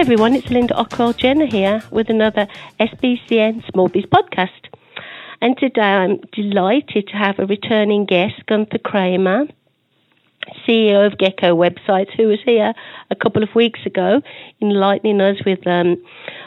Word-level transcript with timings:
Hi 0.00 0.04
everyone, 0.04 0.34
it's 0.34 0.48
Linda 0.48 0.72
Ockwell 0.72 1.14
Jenner 1.14 1.44
here 1.44 1.82
with 1.90 2.08
another 2.08 2.48
SBCN 2.80 3.70
Small 3.70 3.88
Biz 3.88 4.06
podcast. 4.06 4.72
And 5.42 5.58
today 5.58 5.82
I'm 5.82 6.20
delighted 6.32 7.08
to 7.08 7.16
have 7.18 7.38
a 7.38 7.44
returning 7.44 8.06
guest, 8.06 8.46
Gunther 8.46 8.78
Kramer, 8.78 9.44
CEO 10.66 11.06
of 11.06 11.18
Gecko 11.18 11.54
Websites, 11.54 12.16
who 12.16 12.28
was 12.28 12.38
here 12.46 12.72
a 13.10 13.14
couple 13.14 13.42
of 13.42 13.54
weeks 13.54 13.80
ago, 13.84 14.22
enlightening 14.62 15.20
us 15.20 15.36
with 15.44 15.66
um, 15.66 16.02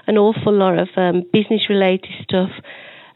an 0.07 0.17
awful 0.17 0.51
lot 0.51 0.79
of 0.79 0.90
um, 0.95 1.21
business 1.31 1.70
related 1.70 2.09
stuff 2.23 2.49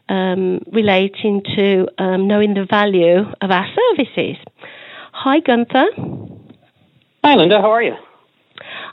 um, 0.08 0.60
relating 0.72 1.42
to 1.56 1.88
um, 1.98 2.28
knowing 2.28 2.54
the 2.54 2.64
value 2.64 3.24
of 3.40 3.50
our 3.50 3.66
services. 3.74 4.36
Hi, 5.10 5.40
Gunther. 5.40 5.86
Hi, 7.24 7.34
Linda. 7.34 7.60
How 7.60 7.72
are 7.72 7.82
you? 7.82 7.96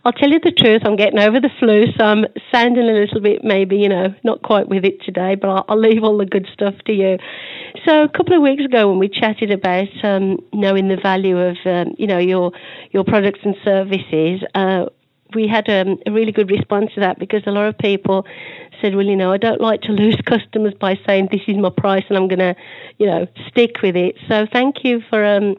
I'll 0.06 0.14
tell 0.14 0.30
you 0.30 0.40
the 0.40 0.52
truth, 0.52 0.84
I'm 0.86 0.96
getting 0.96 1.18
over 1.18 1.40
the 1.40 1.50
flu, 1.60 1.86
so 1.98 2.06
I'm 2.06 2.26
sounding 2.54 2.88
a 2.88 2.94
little 2.94 3.22
bit 3.22 3.44
maybe, 3.44 3.78
you 3.78 3.90
know, 3.90 4.14
not 4.24 4.44
quite 4.44 4.70
with 4.70 4.86
it 4.86 5.02
today, 5.02 5.34
but 5.34 5.50
I'll, 5.50 5.66
I'll 5.68 5.80
leave 5.82 6.04
all 6.04 6.20
the 6.20 6.28
good 6.28 6.48
stuff 6.54 6.76
to 6.86 6.94
you. 6.94 7.18
So 7.88 8.04
a 8.04 8.10
couple 8.10 8.36
of 8.36 8.44
weeks 8.44 8.64
ago 8.64 8.88
when 8.88 9.00
we 9.00 9.10
chatted 9.10 9.50
about 9.50 9.88
um, 10.04 10.38
knowing 10.54 10.90
the 10.90 10.98
value 11.02 11.40
of, 11.40 11.58
um, 11.66 11.96
you 11.98 12.06
know, 12.06 12.20
your, 12.20 12.52
your 12.92 13.04
products 13.04 13.40
and 13.44 13.56
services, 13.66 14.42
uh, 14.54 14.86
we 15.34 15.48
had 15.48 15.68
um, 15.70 15.98
a 16.06 16.12
really 16.12 16.32
good 16.32 16.52
response 16.52 16.92
to 16.94 17.00
that 17.00 17.18
because 17.18 17.42
a 17.48 17.52
lot 17.52 17.66
of 17.66 17.76
people 17.76 18.28
said, 18.82 18.96
well, 18.96 19.08
you 19.08 19.16
know, 19.16 19.34
I 19.34 19.38
don't 19.38 19.60
like 19.60 19.82
to 19.82 19.92
lose 19.92 20.18
customers 20.28 20.76
by 20.80 21.00
saying 21.08 21.30
this 21.32 21.42
is 21.48 21.58
my 21.58 21.72
price 21.76 22.04
and 22.10 22.18
I'm 22.20 22.28
going 22.28 22.40
to, 22.40 22.56
you 23.00 23.08
know, 23.08 23.26
stick 23.48 23.82
with 23.82 23.96
it. 23.96 24.18
So 24.28 24.46
thank 24.54 24.84
you 24.84 25.02
for 25.10 25.26
um, 25.26 25.56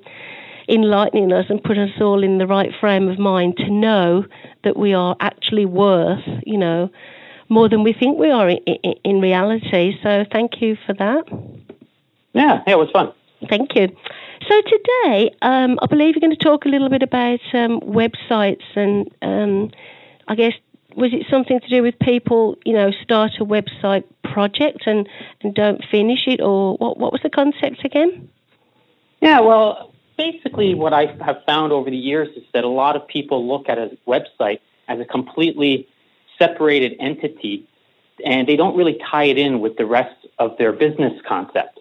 enlightening 0.68 1.32
us 1.32 1.46
and 1.48 1.62
putting 1.62 1.84
us 1.84 2.00
all 2.00 2.22
in 2.22 2.38
the 2.38 2.46
right 2.46 2.70
frame 2.80 3.08
of 3.08 3.18
mind 3.18 3.56
to 3.58 3.70
know 3.70 4.24
that 4.64 4.76
we 4.76 4.94
are 4.94 5.16
actually 5.20 5.66
worth, 5.66 6.24
you 6.44 6.58
know, 6.58 6.90
more 7.48 7.68
than 7.68 7.82
we 7.82 7.92
think 7.92 8.18
we 8.18 8.30
are 8.30 8.48
in, 8.48 8.58
in, 8.66 8.94
in 9.04 9.20
reality. 9.20 9.96
So 10.02 10.24
thank 10.32 10.60
you 10.60 10.76
for 10.86 10.94
that. 10.94 11.24
Yeah, 12.32 12.62
yeah, 12.66 12.72
it 12.72 12.78
was 12.78 12.90
fun. 12.90 13.12
Thank 13.48 13.76
you. 13.76 13.88
So 14.48 14.60
today, 14.62 15.34
um, 15.42 15.78
I 15.82 15.86
believe 15.86 16.14
you're 16.14 16.20
going 16.20 16.36
to 16.36 16.44
talk 16.44 16.64
a 16.64 16.68
little 16.68 16.88
bit 16.88 17.02
about 17.02 17.40
um, 17.52 17.80
websites 17.80 18.64
and 18.74 19.10
um, 19.22 19.70
I 20.28 20.34
guess 20.34 20.52
was 20.96 21.12
it 21.12 21.26
something 21.30 21.60
to 21.60 21.68
do 21.68 21.82
with 21.82 21.98
people, 21.98 22.56
you 22.64 22.72
know, 22.72 22.90
start 23.02 23.32
a 23.38 23.44
website 23.44 24.04
project 24.24 24.86
and, 24.86 25.08
and 25.42 25.54
don't 25.54 25.84
finish 25.90 26.26
it, 26.26 26.40
or 26.40 26.76
what? 26.78 26.98
What 26.98 27.12
was 27.12 27.20
the 27.22 27.30
concept 27.30 27.84
again? 27.84 28.28
Yeah, 29.20 29.40
well, 29.40 29.92
basically, 30.16 30.74
what 30.74 30.92
I 30.92 31.06
have 31.24 31.42
found 31.46 31.72
over 31.72 31.90
the 31.90 31.96
years 31.96 32.28
is 32.36 32.44
that 32.52 32.64
a 32.64 32.68
lot 32.68 32.96
of 32.96 33.06
people 33.06 33.46
look 33.46 33.68
at 33.68 33.78
a 33.78 33.96
website 34.06 34.60
as 34.88 35.00
a 35.00 35.04
completely 35.04 35.88
separated 36.38 36.96
entity, 37.00 37.66
and 38.24 38.48
they 38.48 38.56
don't 38.56 38.76
really 38.76 38.98
tie 39.10 39.24
it 39.24 39.38
in 39.38 39.60
with 39.60 39.76
the 39.76 39.86
rest 39.86 40.26
of 40.38 40.56
their 40.58 40.72
business 40.72 41.12
concept. 41.26 41.80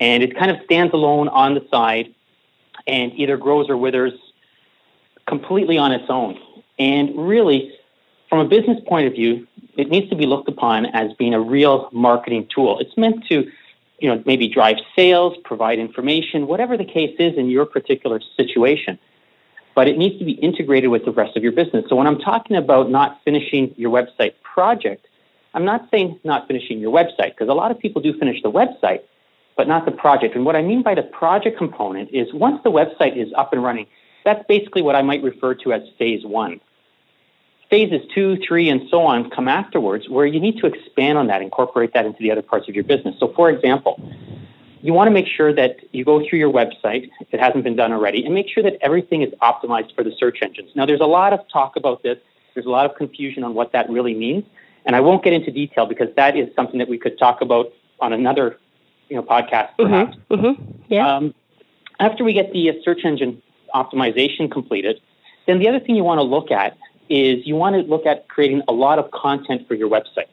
And 0.00 0.22
it 0.22 0.36
kind 0.36 0.50
of 0.50 0.58
stands 0.64 0.92
alone 0.94 1.28
on 1.28 1.54
the 1.54 1.66
side, 1.70 2.14
and 2.86 3.12
either 3.14 3.36
grows 3.36 3.68
or 3.68 3.76
withers 3.76 4.14
completely 5.26 5.76
on 5.76 5.92
its 5.92 6.08
own. 6.08 6.38
And 6.78 7.14
really, 7.16 7.72
from 8.28 8.38
a 8.38 8.44
business 8.44 8.78
point 8.86 9.06
of 9.06 9.12
view, 9.12 9.46
it 9.76 9.90
needs 9.90 10.08
to 10.10 10.16
be 10.16 10.26
looked 10.26 10.48
upon 10.48 10.86
as 10.86 11.12
being 11.14 11.34
a 11.34 11.40
real 11.40 11.88
marketing 11.92 12.48
tool. 12.54 12.78
It's 12.78 12.96
meant 12.96 13.26
to, 13.28 13.50
you 13.98 14.08
know, 14.08 14.22
maybe 14.26 14.48
drive 14.48 14.76
sales, 14.94 15.36
provide 15.44 15.78
information, 15.78 16.46
whatever 16.46 16.76
the 16.76 16.84
case 16.84 17.14
is 17.18 17.36
in 17.36 17.48
your 17.50 17.66
particular 17.66 18.20
situation. 18.36 18.98
But 19.74 19.88
it 19.88 19.98
needs 19.98 20.18
to 20.18 20.24
be 20.24 20.32
integrated 20.32 20.90
with 20.90 21.04
the 21.04 21.12
rest 21.12 21.36
of 21.36 21.42
your 21.42 21.52
business. 21.52 21.84
So 21.88 21.96
when 21.96 22.06
I'm 22.06 22.18
talking 22.18 22.56
about 22.56 22.90
not 22.90 23.20
finishing 23.24 23.74
your 23.76 23.90
website 23.90 24.34
project, 24.42 25.06
I'm 25.54 25.64
not 25.64 25.88
saying 25.90 26.20
not 26.24 26.46
finishing 26.46 26.78
your 26.80 26.92
website 26.92 27.30
because 27.30 27.48
a 27.48 27.54
lot 27.54 27.70
of 27.70 27.78
people 27.78 28.02
do 28.02 28.16
finish 28.18 28.42
the 28.42 28.50
website, 28.50 29.02
but 29.56 29.66
not 29.66 29.84
the 29.84 29.92
project. 29.92 30.34
And 30.36 30.44
what 30.44 30.56
I 30.56 30.62
mean 30.62 30.82
by 30.82 30.94
the 30.94 31.02
project 31.02 31.58
component 31.58 32.10
is 32.12 32.32
once 32.32 32.60
the 32.64 32.70
website 32.70 33.16
is 33.16 33.32
up 33.36 33.52
and 33.52 33.62
running, 33.62 33.86
that's 34.24 34.44
basically 34.46 34.82
what 34.82 34.94
I 34.94 35.02
might 35.02 35.22
refer 35.22 35.54
to 35.54 35.72
as 35.72 35.82
phase 35.98 36.24
one 36.24 36.60
phases 37.70 38.00
two, 38.14 38.38
three, 38.46 38.68
and 38.68 38.82
so 38.90 39.02
on 39.02 39.30
come 39.30 39.48
afterwards, 39.48 40.08
where 40.08 40.26
you 40.26 40.40
need 40.40 40.58
to 40.58 40.66
expand 40.66 41.18
on 41.18 41.26
that, 41.26 41.42
incorporate 41.42 41.92
that 41.94 42.06
into 42.06 42.18
the 42.20 42.30
other 42.30 42.42
parts 42.42 42.68
of 42.68 42.74
your 42.74 42.84
business. 42.84 43.14
So, 43.18 43.32
for 43.34 43.50
example, 43.50 44.00
you 44.80 44.92
want 44.94 45.08
to 45.08 45.10
make 45.10 45.26
sure 45.26 45.52
that 45.54 45.76
you 45.92 46.04
go 46.04 46.26
through 46.26 46.38
your 46.38 46.52
website, 46.52 47.10
if 47.20 47.32
it 47.32 47.40
hasn't 47.40 47.64
been 47.64 47.76
done 47.76 47.92
already, 47.92 48.24
and 48.24 48.34
make 48.34 48.48
sure 48.48 48.62
that 48.62 48.78
everything 48.80 49.22
is 49.22 49.32
optimized 49.42 49.94
for 49.94 50.02
the 50.04 50.12
search 50.18 50.38
engines. 50.40 50.70
Now, 50.74 50.86
there's 50.86 51.00
a 51.00 51.06
lot 51.06 51.32
of 51.32 51.40
talk 51.52 51.76
about 51.76 52.02
this, 52.02 52.18
there's 52.54 52.66
a 52.66 52.70
lot 52.70 52.86
of 52.88 52.96
confusion 52.96 53.44
on 53.44 53.54
what 53.54 53.72
that 53.72 53.90
really 53.90 54.14
means, 54.14 54.44
and 54.86 54.96
I 54.96 55.00
won't 55.00 55.22
get 55.22 55.32
into 55.32 55.50
detail 55.50 55.86
because 55.86 56.08
that 56.16 56.36
is 56.36 56.48
something 56.54 56.78
that 56.78 56.88
we 56.88 56.96
could 56.98 57.18
talk 57.18 57.40
about 57.40 57.72
on 58.00 58.12
another 58.12 58.56
you 59.08 59.16
know, 59.16 59.22
podcast, 59.22 59.70
Mm-hmm. 59.78 59.82
perhaps. 59.84 60.16
Mm-hmm. 60.30 60.62
Yeah. 60.88 61.16
Um, 61.16 61.34
after 62.00 62.22
we 62.24 62.32
get 62.32 62.52
the 62.52 62.70
uh, 62.70 62.74
search 62.84 63.04
engine 63.04 63.42
optimization 63.74 64.50
completed, 64.50 65.00
then 65.46 65.58
the 65.58 65.68
other 65.68 65.80
thing 65.80 65.96
you 65.96 66.04
want 66.04 66.18
to 66.18 66.22
look 66.22 66.50
at 66.50 66.76
is 67.08 67.46
you 67.46 67.56
want 67.56 67.74
to 67.76 67.82
look 67.82 68.06
at 68.06 68.28
creating 68.28 68.62
a 68.68 68.72
lot 68.72 68.98
of 68.98 69.10
content 69.10 69.66
for 69.66 69.74
your 69.74 69.88
website. 69.88 70.28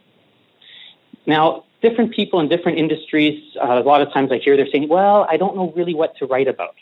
Now, 1.26 1.66
different 1.82 2.14
people 2.14 2.40
in 2.40 2.50
different 2.50 2.78
industries, 2.78 3.42
uh, 3.62 3.82
a 3.84 3.88
lot 3.88 4.02
of 4.02 4.12
times 4.12 4.32
I 4.32 4.38
hear 4.38 4.56
they're 4.58 4.70
saying, 4.72 4.90
well, 4.90 5.26
I 5.30 5.38
don't 5.38 5.56
know 5.56 5.72
really 5.76 5.94
what 5.94 6.16
to 6.18 6.26
write 6.26 6.48
about. 6.48 6.76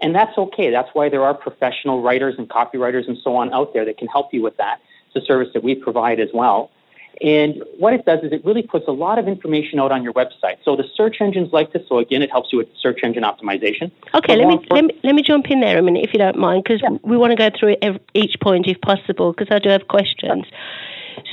And 0.00 0.14
that's 0.14 0.36
okay. 0.36 0.70
That's 0.70 0.90
why 0.92 1.08
there 1.08 1.24
are 1.24 1.34
professional 1.34 2.02
writers 2.02 2.34
and 2.36 2.48
copywriters 2.48 3.08
and 3.08 3.16
so 3.22 3.36
on 3.36 3.52
out 3.52 3.72
there 3.72 3.84
that 3.84 3.96
can 3.96 4.08
help 4.08 4.34
you 4.34 4.42
with 4.42 4.56
that. 4.58 4.80
It's 5.08 5.24
a 5.24 5.26
service 5.26 5.48
that 5.54 5.62
we 5.62 5.74
provide 5.74 6.20
as 6.20 6.28
well. 6.34 6.70
And 7.22 7.62
what 7.78 7.92
it 7.92 8.04
does 8.04 8.20
is 8.22 8.32
it 8.32 8.44
really 8.44 8.62
puts 8.62 8.86
a 8.88 8.92
lot 8.92 9.18
of 9.18 9.28
information 9.28 9.78
out 9.78 9.92
on 9.92 10.02
your 10.02 10.12
website. 10.12 10.56
So 10.64 10.76
the 10.76 10.84
search 10.96 11.16
engines 11.20 11.52
like 11.52 11.72
this. 11.72 11.82
So 11.88 11.98
again, 11.98 12.22
it 12.22 12.30
helps 12.30 12.52
you 12.52 12.58
with 12.58 12.68
search 12.80 13.00
engine 13.02 13.22
optimization. 13.22 13.90
Okay, 14.14 14.36
let 14.36 14.48
me, 14.48 14.66
let 14.70 14.84
me 14.84 15.00
let 15.04 15.14
me 15.14 15.22
jump 15.22 15.50
in 15.50 15.60
there 15.60 15.78
a 15.78 15.82
minute 15.82 16.04
if 16.04 16.12
you 16.12 16.18
don't 16.18 16.38
mind, 16.38 16.64
because 16.64 16.82
Yeah. 16.82 16.98
we 17.02 17.16
want 17.16 17.30
to 17.30 17.36
go 17.36 17.50
through 17.56 17.76
ev- 17.82 18.00
each 18.14 18.36
point 18.40 18.66
if 18.66 18.80
possible, 18.80 19.32
because 19.32 19.48
I 19.50 19.58
do 19.60 19.68
have 19.68 19.88
questions. 19.88 20.44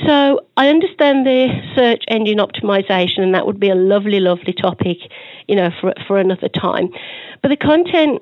So 0.06 0.40
I 0.56 0.68
understand 0.68 1.26
the 1.26 1.48
search 1.74 2.04
engine 2.08 2.38
optimization, 2.38 3.20
and 3.20 3.34
that 3.34 3.46
would 3.46 3.60
be 3.60 3.68
a 3.68 3.74
lovely, 3.74 4.20
lovely 4.20 4.52
topic, 4.52 4.98
you 5.48 5.56
know, 5.56 5.70
for 5.80 5.92
for 6.06 6.18
another 6.18 6.48
time. 6.48 6.88
But 7.42 7.48
the 7.48 7.56
content, 7.56 8.20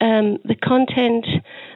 um, 0.00 0.38
the 0.44 0.54
content 0.54 1.26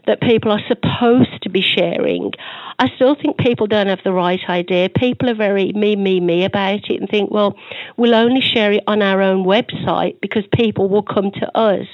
that 0.07 0.21
people 0.21 0.53
are 0.53 0.61
supposed 0.69 1.43
to 1.43 1.51
be 1.51 1.61
sharing, 1.61 2.31
I 2.79 2.89
still 2.95 3.15
think 3.15 3.37
people 3.39 3.67
don't 3.67 3.89
have 3.89 4.01
the 4.05 4.13
right 4.13 4.41
idea. 4.49 4.89
People 4.89 5.29
are 5.31 5.35
very 5.35 5.73
me, 5.73 5.97
me, 5.97 6.21
me 6.21 6.45
about 6.45 6.89
it 6.89 7.01
and 7.01 7.09
think, 7.09 7.31
well, 7.31 7.57
we'll 7.97 8.15
only 8.15 8.41
share 8.41 8.73
it 8.73 8.85
on 8.87 9.03
our 9.03 9.23
own 9.23 9.45
website 9.45 10.21
because 10.21 10.45
people 10.53 10.89
will 10.89 11.03
come 11.03 11.31
to 11.33 11.59
us. 11.59 11.87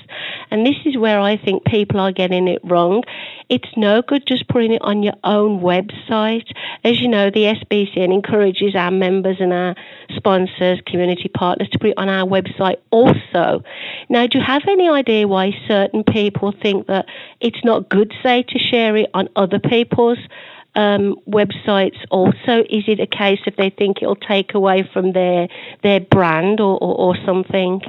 And 0.50 0.66
this 0.66 0.76
is 0.84 0.98
where 0.98 1.20
I 1.20 1.36
think 1.36 1.64
people 1.64 2.00
are 2.00 2.12
getting 2.12 2.48
it 2.48 2.60
wrong. 2.64 3.02
It's 3.48 3.68
no 3.76 4.02
good 4.02 4.26
just 4.26 4.48
putting 4.48 4.72
it 4.72 4.82
on 4.82 5.02
your 5.02 5.14
own 5.24 5.60
website. 5.60 6.46
As 6.84 7.00
you 7.00 7.08
know, 7.08 7.30
the 7.30 7.54
SBCN 7.54 8.12
encourages 8.12 8.74
our 8.74 8.90
members 8.90 9.36
and 9.40 9.52
our 9.52 9.74
sponsors, 10.16 10.80
community 10.86 11.28
partners 11.28 11.68
to 11.70 11.78
put 11.78 11.90
it 11.90 11.98
on 11.98 12.08
our 12.08 12.26
website 12.26 12.76
also. 12.90 13.62
Now, 14.08 14.26
do 14.26 14.38
you 14.38 14.44
have 14.44 14.62
any 14.68 14.88
idea 14.88 15.28
why 15.28 15.52
certain 15.68 16.04
people 16.04 16.52
think 16.62 16.86
that 16.86 17.06
it's 17.40 17.64
not 17.64 17.88
good, 17.88 18.12
say, 18.22 18.42
to 18.42 18.58
share 18.58 18.96
it 18.96 19.10
on 19.14 19.28
other 19.36 19.58
people's 19.58 20.18
um, 20.74 21.16
websites 21.28 21.98
also? 22.10 22.64
Is 22.68 22.84
it 22.86 23.00
a 23.00 23.06
case 23.06 23.40
if 23.46 23.56
they 23.56 23.70
think 23.70 23.98
it'll 24.02 24.16
take 24.16 24.54
away 24.54 24.88
from 24.92 25.12
their 25.12 25.48
their 25.82 26.00
brand 26.00 26.60
or, 26.60 26.78
or, 26.78 26.94
or 26.96 27.16
something? 27.24 27.80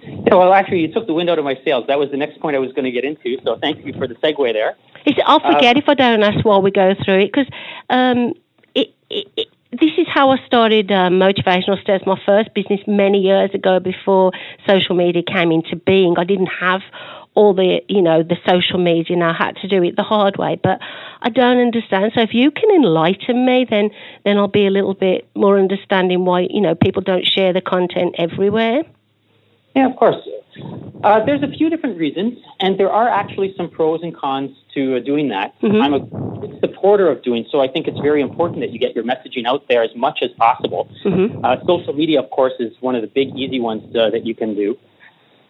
Yeah, 0.00 0.34
well, 0.34 0.52
actually, 0.52 0.80
you 0.80 0.92
took 0.92 1.06
the 1.06 1.12
wind 1.12 1.28
out 1.28 1.38
of 1.38 1.44
my 1.44 1.58
sails. 1.64 1.84
That 1.88 1.98
was 1.98 2.10
the 2.10 2.16
next 2.16 2.40
point 2.40 2.56
I 2.56 2.58
was 2.58 2.72
going 2.72 2.84
to 2.84 2.90
get 2.90 3.04
into. 3.04 3.36
So 3.44 3.58
thank 3.60 3.84
you 3.84 3.92
for 3.94 4.06
the 4.06 4.14
segue 4.16 4.52
there. 4.52 4.76
I'll 5.24 5.40
forget 5.40 5.76
if 5.76 5.88
I 5.88 5.94
don't 5.94 6.22
ask 6.22 6.44
while 6.44 6.62
we 6.62 6.70
go 6.70 6.94
through 7.04 7.20
it 7.20 7.32
because 7.32 7.48
um, 7.90 8.34
it, 8.74 8.94
it, 9.10 9.28
it, 9.36 9.48
this 9.80 9.92
is 9.98 10.06
how 10.12 10.30
I 10.30 10.36
started 10.46 10.90
um, 10.90 11.14
Motivational 11.14 11.80
Steps, 11.80 12.04
my 12.06 12.20
first 12.26 12.52
business 12.54 12.80
many 12.86 13.20
years 13.20 13.50
ago 13.54 13.80
before 13.80 14.32
social 14.66 14.94
media 14.94 15.22
came 15.22 15.52
into 15.52 15.76
being. 15.76 16.14
I 16.18 16.24
didn't 16.24 16.50
have 16.60 16.80
all 17.34 17.54
the 17.54 17.80
you 17.88 18.02
know 18.02 18.24
the 18.24 18.36
social 18.48 18.78
media 18.78 19.14
and 19.14 19.22
I 19.22 19.32
had 19.32 19.54
to 19.56 19.68
do 19.68 19.80
it 19.84 19.94
the 19.94 20.02
hard 20.02 20.36
way 20.38 20.58
but 20.60 20.80
I 21.22 21.28
don't 21.28 21.58
understand 21.58 22.10
so 22.14 22.22
if 22.22 22.34
you 22.34 22.50
can 22.50 22.68
enlighten 22.74 23.46
me 23.46 23.64
then 23.68 23.90
then 24.24 24.38
I'll 24.38 24.48
be 24.48 24.66
a 24.66 24.70
little 24.70 24.94
bit 24.94 25.28
more 25.36 25.56
understanding 25.56 26.24
why 26.24 26.48
you 26.50 26.60
know 26.60 26.74
people 26.74 27.00
don't 27.00 27.24
share 27.24 27.52
the 27.52 27.60
content 27.60 28.16
everywhere 28.18 28.82
yeah 29.74 29.86
of 29.88 29.96
course. 29.96 30.16
Uh, 31.04 31.24
there's 31.24 31.42
a 31.42 31.48
few 31.48 31.70
different 31.70 31.96
reasons 31.96 32.38
and 32.58 32.78
there 32.78 32.90
are 32.90 33.08
actually 33.08 33.54
some 33.56 33.70
pros 33.70 34.02
and 34.02 34.16
cons 34.16 34.50
to 34.74 34.96
uh, 34.96 35.00
doing 35.00 35.28
that. 35.28 35.54
Mm-hmm. 35.60 35.80
I'm 35.80 35.94
a 35.94 36.58
supporter 36.60 37.08
of 37.08 37.22
doing 37.22 37.46
so. 37.50 37.60
I 37.60 37.68
think 37.68 37.86
it's 37.86 38.00
very 38.00 38.20
important 38.20 38.60
that 38.60 38.70
you 38.70 38.78
get 38.80 38.94
your 38.96 39.04
messaging 39.04 39.46
out 39.46 39.68
there 39.68 39.82
as 39.82 39.94
much 39.94 40.18
as 40.22 40.30
possible. 40.32 40.88
Mm-hmm. 41.04 41.44
uh, 41.44 41.56
social 41.66 41.92
media 41.92 42.20
of 42.20 42.30
course 42.30 42.54
is 42.58 42.72
one 42.80 42.96
of 42.96 43.02
the 43.02 43.08
big 43.08 43.28
easy 43.36 43.60
ones 43.60 43.84
uh, 43.94 44.10
that 44.10 44.26
you 44.26 44.34
can 44.34 44.54
do. 44.54 44.76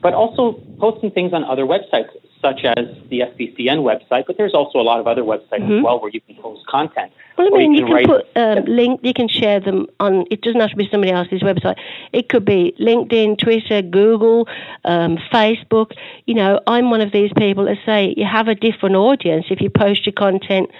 But 0.00 0.14
also 0.14 0.60
posting 0.78 1.10
things 1.10 1.32
on 1.32 1.42
other 1.42 1.64
websites, 1.64 2.10
such 2.40 2.64
as 2.64 2.86
the 3.10 3.20
SBCN 3.20 3.82
website. 3.82 4.24
But 4.26 4.36
there's 4.36 4.54
also 4.54 4.78
a 4.78 4.82
lot 4.82 5.00
of 5.00 5.06
other 5.06 5.22
websites 5.22 5.60
mm-hmm. 5.60 5.78
as 5.78 5.84
well 5.84 6.00
where 6.00 6.10
you 6.10 6.20
can 6.20 6.36
post 6.36 6.66
content. 6.66 7.12
Well, 7.36 7.54
I 7.54 7.58
mean, 7.58 7.72
you 7.72 7.86
can, 7.86 7.98
you 7.98 8.06
can 8.06 8.06
put 8.06 8.26
um, 8.36 8.64
link. 8.64 9.00
You 9.02 9.14
can 9.14 9.28
share 9.28 9.60
them 9.60 9.86
on. 10.00 10.24
It 10.30 10.42
doesn't 10.42 10.60
have 10.60 10.70
to 10.70 10.76
be 10.76 10.88
somebody 10.90 11.12
else's 11.12 11.42
website. 11.42 11.76
It 12.12 12.28
could 12.28 12.44
be 12.44 12.74
LinkedIn, 12.80 13.38
Twitter, 13.38 13.82
Google, 13.82 14.48
um, 14.84 15.18
Facebook. 15.32 15.92
You 16.26 16.34
know, 16.34 16.60
I'm 16.66 16.90
one 16.90 17.00
of 17.00 17.12
these 17.12 17.30
people 17.36 17.64
that 17.66 17.78
say 17.86 18.14
you 18.16 18.24
have 18.24 18.48
a 18.48 18.54
different 18.54 18.96
audience 18.96 19.46
if 19.50 19.60
you 19.60 19.70
post 19.70 20.06
your 20.06 20.14
content 20.14 20.70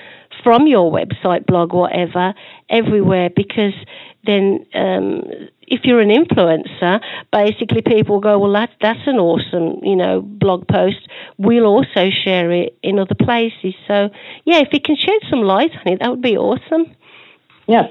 from 0.42 0.66
your 0.66 0.90
website, 0.92 1.46
blog, 1.46 1.72
whatever, 1.72 2.34
everywhere, 2.68 3.30
because 3.30 3.74
then 4.24 4.64
um, 4.74 5.22
if 5.70 5.84
you're 5.84 6.00
an 6.00 6.08
influencer, 6.08 7.00
basically 7.32 7.82
people 7.82 8.20
go, 8.20 8.38
well, 8.38 8.52
that, 8.52 8.70
that's 8.80 9.06
an 9.06 9.16
awesome, 9.16 9.84
you 9.84 9.96
know, 9.96 10.20
blog 10.22 10.66
post. 10.68 11.08
We'll 11.36 11.66
also 11.66 12.10
share 12.10 12.50
it 12.52 12.78
in 12.82 12.98
other 12.98 13.14
places. 13.14 13.74
So, 13.86 14.10
yeah, 14.44 14.58
if 14.58 14.68
you 14.72 14.80
can 14.80 14.96
shed 14.96 15.20
some 15.30 15.42
light 15.42 15.70
on 15.84 15.92
it, 15.92 16.00
that 16.00 16.10
would 16.10 16.22
be 16.22 16.36
awesome. 16.36 16.94
Yes. 17.66 17.90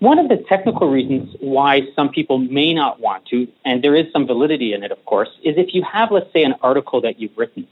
One 0.00 0.18
of 0.18 0.28
the 0.28 0.36
technical 0.48 0.88
reasons 0.88 1.34
why 1.40 1.82
some 1.96 2.10
people 2.10 2.38
may 2.38 2.72
not 2.72 3.00
want 3.00 3.26
to, 3.26 3.48
and 3.64 3.82
there 3.82 3.96
is 3.96 4.06
some 4.12 4.26
validity 4.26 4.72
in 4.72 4.84
it, 4.84 4.92
of 4.92 5.04
course, 5.04 5.30
is 5.42 5.56
if 5.56 5.74
you 5.74 5.82
have, 5.82 6.12
let's 6.12 6.32
say, 6.32 6.44
an 6.44 6.54
article 6.62 7.00
that 7.00 7.18
you've 7.18 7.36
written 7.36 7.66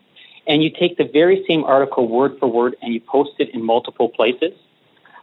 and 0.48 0.62
you 0.62 0.70
take 0.70 0.96
the 0.96 1.04
very 1.04 1.44
same 1.48 1.62
article 1.64 2.08
word 2.08 2.36
for 2.40 2.48
word 2.48 2.74
and 2.82 2.92
you 2.94 3.00
post 3.00 3.32
it 3.38 3.50
in 3.50 3.62
multiple 3.62 4.08
places, 4.08 4.52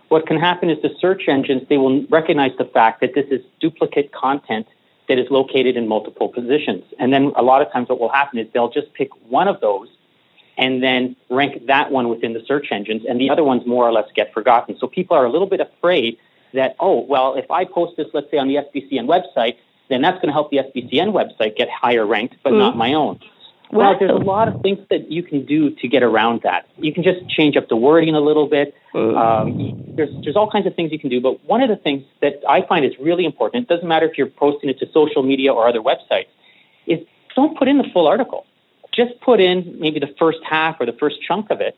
what 0.10 0.28
can 0.28 0.40
happen 0.40 0.70
is 0.70 0.82
the 0.82 0.96
search 1.00 1.24
engines, 1.28 1.64
they 1.70 1.78
will 1.78 2.06
recognize 2.08 2.52
the 2.58 2.66
fact 2.66 3.02
that 3.02 3.16
this 3.16 3.26
is 3.32 3.42
duplicate 3.60 4.12
content 4.12 4.68
that 5.10 5.18
is 5.18 5.30
located 5.30 5.76
in 5.76 5.88
multiple 5.88 6.30
positions. 6.30 6.84
And 7.00 7.12
then 7.12 7.34
a 7.36 7.42
lot 7.42 7.62
of 7.62 7.72
times 7.72 7.90
what 7.90 8.00
will 8.00 8.10
happen 8.10 8.40
is 8.40 8.48
they'll 8.54 8.70
just 8.70 8.94
pick 8.94 9.10
one 9.30 9.48
of 9.48 9.60
those 9.60 9.90
and 10.58 10.84
then 10.84 11.16
rank 11.30 11.66
that 11.66 11.92
one 11.92 12.10
within 12.10 12.34
the 12.34 12.44
search 12.46 12.68
engines, 12.72 13.04
and 13.10 13.20
the 13.20 13.30
other 13.30 13.44
ones 13.44 13.66
more 13.66 13.88
or 13.88 13.92
less 13.92 14.08
get 14.14 14.32
forgotten. 14.34 14.78
So 14.78 14.88
people 14.88 15.18
are 15.18 15.26
a 15.26 15.32
little 15.32 15.48
bit 15.48 15.60
afraid 15.60 16.18
that, 16.54 16.76
oh, 16.80 17.00
well, 17.00 17.34
if 17.34 17.50
I 17.50 17.66
post 17.66 17.98
this, 17.98 18.08
let's 18.14 18.30
say, 18.30 18.38
on 18.38 18.48
the 18.48 18.56
SBCN 18.56 19.08
website, 19.08 19.58
then 19.90 20.02
that's 20.02 20.18
going 20.18 20.28
to 20.28 20.34
help 20.34 20.52
the 20.52 20.58
SBCN 20.58 21.12
website 21.12 21.58
get 21.58 21.70
higher 21.70 22.06
ranked, 22.06 22.36
but 22.44 22.52
mm-hmm. 22.52 22.60
not 22.60 22.78
my 22.78 22.94
own. 22.94 23.20
Well, 23.74 23.98
there's 24.00 24.12
a 24.12 24.16
lot 24.16 24.48
of 24.48 24.62
things 24.62 24.80
that 24.90 25.12
you 25.12 25.24
can 25.24 25.46
do 25.46 25.72
to 25.72 25.88
get 25.88 26.04
around 26.04 26.42
that. 26.44 26.68
You 26.78 26.94
can 26.94 27.04
just 27.04 27.28
change 27.30 27.58
up 27.58 27.70
the 27.70 27.76
wording 27.76 28.16
a 28.16 28.20
little 28.20 28.48
bit. 28.48 28.76
Uh. 28.94 29.16
Um, 29.16 29.84
there's 29.96 30.10
there's 30.24 30.36
all 30.36 30.50
kinds 30.50 30.68
of 30.68 30.76
things 30.76 30.92
you 30.92 31.00
can 31.00 31.10
do. 31.10 31.20
But 31.20 31.44
one 31.46 31.62
of 31.62 31.70
the 31.70 31.76
things 31.76 32.04
that 32.22 32.42
I 32.48 32.66
find 32.66 32.86
is 32.86 32.94
really 33.00 33.26
important. 33.26 33.64
It 33.64 33.70
doesn't 33.70 33.88
matter 33.88 34.08
if 34.08 34.18
you're 34.18 34.28
posting 34.28 34.70
it 34.70 34.80
to 34.80 34.86
social 34.94 35.24
media 35.24 35.52
or 35.54 35.68
other 35.68 35.82
websites. 35.82 36.28
Is 36.86 37.00
don't 37.36 37.58
put 37.58 37.68
in 37.68 37.78
the 37.78 37.90
full 37.94 38.08
article. 38.08 38.46
Just 38.94 39.20
put 39.22 39.42
in 39.42 39.80
maybe 39.80 40.00
the 40.00 40.14
first 40.20 40.40
half 40.48 40.78
or 40.80 40.86
the 40.86 40.94
first 40.94 41.16
chunk 41.28 41.50
of 41.50 41.62
it, 41.62 41.76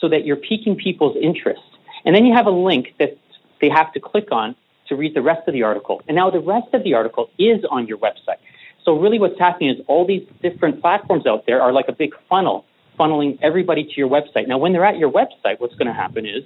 so 0.00 0.08
that 0.08 0.24
you're 0.24 0.36
piquing 0.36 0.76
people's 0.76 1.16
interest. 1.20 1.62
And 2.04 2.14
then 2.14 2.24
you 2.24 2.34
have 2.34 2.46
a 2.46 2.50
link 2.50 2.94
that 2.98 3.18
they 3.60 3.68
have 3.68 3.92
to 3.92 4.00
click 4.00 4.32
on 4.32 4.56
to 4.88 4.96
read 4.96 5.14
the 5.14 5.22
rest 5.22 5.46
of 5.48 5.54
the 5.54 5.62
article. 5.62 6.02
And 6.08 6.14
now 6.14 6.30
the 6.30 6.40
rest 6.40 6.72
of 6.72 6.84
the 6.84 6.94
article 6.94 7.30
is 7.38 7.64
on 7.70 7.86
your 7.86 7.98
website. 7.98 8.36
So 8.84 8.98
really 8.98 9.18
what's 9.18 9.38
happening 9.38 9.70
is 9.70 9.76
all 9.86 10.06
these 10.06 10.26
different 10.42 10.80
platforms 10.80 11.26
out 11.26 11.46
there 11.46 11.60
are 11.62 11.72
like 11.72 11.88
a 11.88 11.92
big 11.92 12.14
funnel, 12.28 12.64
funneling 12.98 13.38
everybody 13.42 13.84
to 13.84 13.92
your 13.96 14.08
website. 14.08 14.46
Now, 14.46 14.58
when 14.58 14.72
they're 14.72 14.84
at 14.84 14.98
your 14.98 15.10
website, 15.10 15.58
what's 15.58 15.74
going 15.74 15.88
to 15.88 15.94
happen 15.94 16.26
is 16.26 16.44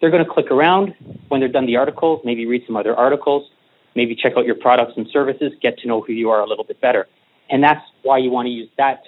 they're 0.00 0.10
going 0.10 0.24
to 0.24 0.30
click 0.30 0.50
around 0.50 0.94
when 1.28 1.40
they're 1.40 1.48
done 1.48 1.66
the 1.66 1.76
article, 1.76 2.20
maybe 2.24 2.46
read 2.46 2.62
some 2.66 2.76
other 2.76 2.94
articles, 2.94 3.50
maybe 3.94 4.14
check 4.14 4.34
out 4.36 4.46
your 4.46 4.54
products 4.54 4.92
and 4.96 5.08
services, 5.12 5.52
get 5.60 5.78
to 5.78 5.88
know 5.88 6.00
who 6.00 6.12
you 6.12 6.30
are 6.30 6.40
a 6.40 6.46
little 6.46 6.64
bit 6.64 6.80
better. 6.80 7.06
And 7.50 7.62
that's 7.62 7.84
why 8.02 8.18
you 8.18 8.30
want 8.30 8.46
to 8.46 8.50
use 8.50 8.68
that 8.78 9.02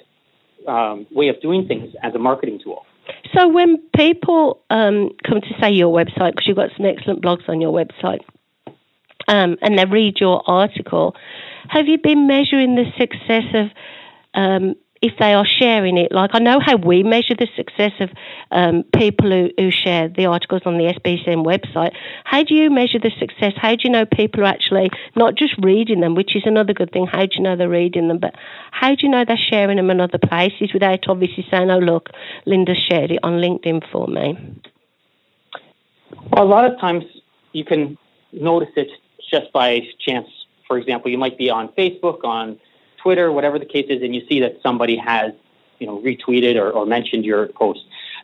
um, 0.67 1.06
way 1.11 1.28
of 1.28 1.40
doing 1.40 1.67
things 1.67 1.94
as 2.02 2.14
a 2.14 2.19
marketing 2.19 2.61
tool. 2.62 2.85
So 3.35 3.49
when 3.49 3.78
people 3.96 4.61
um, 4.70 5.11
come 5.26 5.40
to 5.40 5.55
say 5.61 5.70
your 5.70 5.93
website, 5.93 6.32
because 6.32 6.46
you've 6.46 6.56
got 6.56 6.70
some 6.76 6.87
excellent 6.87 7.23
blogs 7.23 7.49
on 7.49 7.61
your 7.61 7.73
website, 7.73 8.20
um, 9.28 9.56
and 9.62 9.78
they 9.78 9.85
read 9.85 10.19
your 10.20 10.43
article, 10.46 11.14
have 11.69 11.87
you 11.87 11.99
been 11.99 12.26
measuring 12.26 12.75
the 12.75 12.85
success 12.99 13.44
of 13.55 13.70
um, 14.35 14.75
if 15.00 15.12
they 15.19 15.35
are 15.35 15.47
sharing 15.47 15.97
it? 15.97 16.12
Like 16.12 16.31
I 16.32 16.38
know 16.38 16.61
how 16.61 16.76
we 16.76 17.03
measure 17.03 17.35
the 17.35 17.49
success 17.56 17.93
of 18.00 18.11
um, 18.50 18.85
people 18.94 19.31
who, 19.31 19.50
who 19.59 19.70
share 19.70 20.09
the 20.09 20.26
articles 20.26 20.62
on 20.64 20.79
the 20.79 20.85
SBCN 20.85 21.44
website. 21.44 21.93
How 22.25 22.43
do 22.44 22.55
you 22.55 22.70
measure 22.70 22.99
the 22.99 23.11
success? 23.19 23.53
How 23.56 23.73
do 23.73 23.81
you 23.85 23.91
know 23.91 24.06
people 24.06 24.43
are 24.43 24.47
actually 24.47 24.91
not 25.17 25.35
just 25.35 25.55
reading 25.62 26.00
them, 26.00 26.14
which 26.14 26.37
is 26.37 26.43
another 26.47 26.73
good 26.73 26.93
thing? 26.93 27.06
How 27.06 27.23
do 27.23 27.32
you 27.35 27.43
know 27.43 27.56
they're 27.56 27.69
reading 27.69 28.09
them? 28.09 28.19
But 28.19 28.35
how 28.70 28.91
do 28.91 28.99
you 29.00 29.09
know 29.09 29.25
they're 29.26 29.37
sharing 29.37 29.76
them 29.76 29.91
in 29.91 30.00
other 30.00 30.19
places 30.19 30.70
without 30.73 31.09
obviously 31.09 31.47
saying, 31.50 31.70
"Oh, 31.70 31.79
look, 31.79 32.11
Linda 32.47 32.75
shared 32.75 33.11
it 33.11 33.20
on 33.23 33.35
LinkedIn 33.35 33.91
for 33.91 34.06
me"? 34.06 34.38
Well, 36.31 36.44
a 36.44 36.47
lot 36.47 36.64
of 36.64 36.79
times 36.81 37.05
you 37.53 37.64
can 37.64 37.99
notice 38.32 38.73
it 38.76 38.88
just 39.31 39.53
by 39.53 39.81
chance 40.00 40.29
for 40.73 40.79
example, 40.79 41.11
you 41.11 41.19
might 41.19 41.37
be 41.37 41.51
on 41.51 41.69
Facebook, 41.77 42.25
on 42.25 42.59
Twitter, 43.03 43.31
whatever 43.31 43.59
the 43.59 43.67
case 43.67 43.85
is, 43.91 44.01
and 44.01 44.15
you 44.15 44.27
see 44.27 44.41
that 44.41 44.57
somebody 44.63 44.97
has, 44.97 45.35
you 45.79 45.87
know, 45.87 46.01
retweeted 46.01 46.57
or, 46.57 46.71
or 46.71 46.87
mentioned 46.87 47.27
your 47.27 47.49
post. 47.49 47.81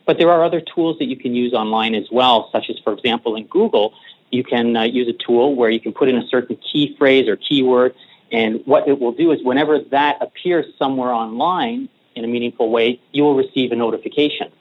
But 0.07 0.17
there 0.17 0.31
are 0.31 0.43
other 0.43 0.59
tools 0.59 0.97
that 0.97 1.05
you 1.05 1.15
can 1.15 1.35
use 1.35 1.53
online 1.53 1.93
as 1.93 2.07
well, 2.11 2.49
such 2.51 2.71
as, 2.71 2.79
for 2.83 2.91
example, 2.91 3.35
in 3.35 3.45
Google, 3.45 3.93
you 4.31 4.43
can 4.43 4.75
uh, 4.75 4.81
use 4.81 5.07
a 5.07 5.13
tool 5.13 5.53
where 5.53 5.69
you 5.69 5.79
can 5.79 5.93
put 5.93 6.09
in 6.09 6.17
a 6.17 6.25
certain 6.27 6.55
key 6.55 6.95
phrase 6.97 7.27
or 7.27 7.35
keyword, 7.35 7.93
and 8.31 8.61
what 8.65 8.87
it 8.87 8.99
will 8.99 9.11
do 9.11 9.31
is 9.31 9.43
whenever 9.43 9.77
that 9.91 10.17
appears 10.19 10.65
somewhere 10.79 11.11
online 11.11 11.87
in 12.15 12.25
a 12.25 12.27
meaningful 12.27 12.71
way, 12.71 12.99
you 13.11 13.21
will 13.21 13.35
receive 13.35 13.71
a 13.71 13.75
notification. 13.75 14.51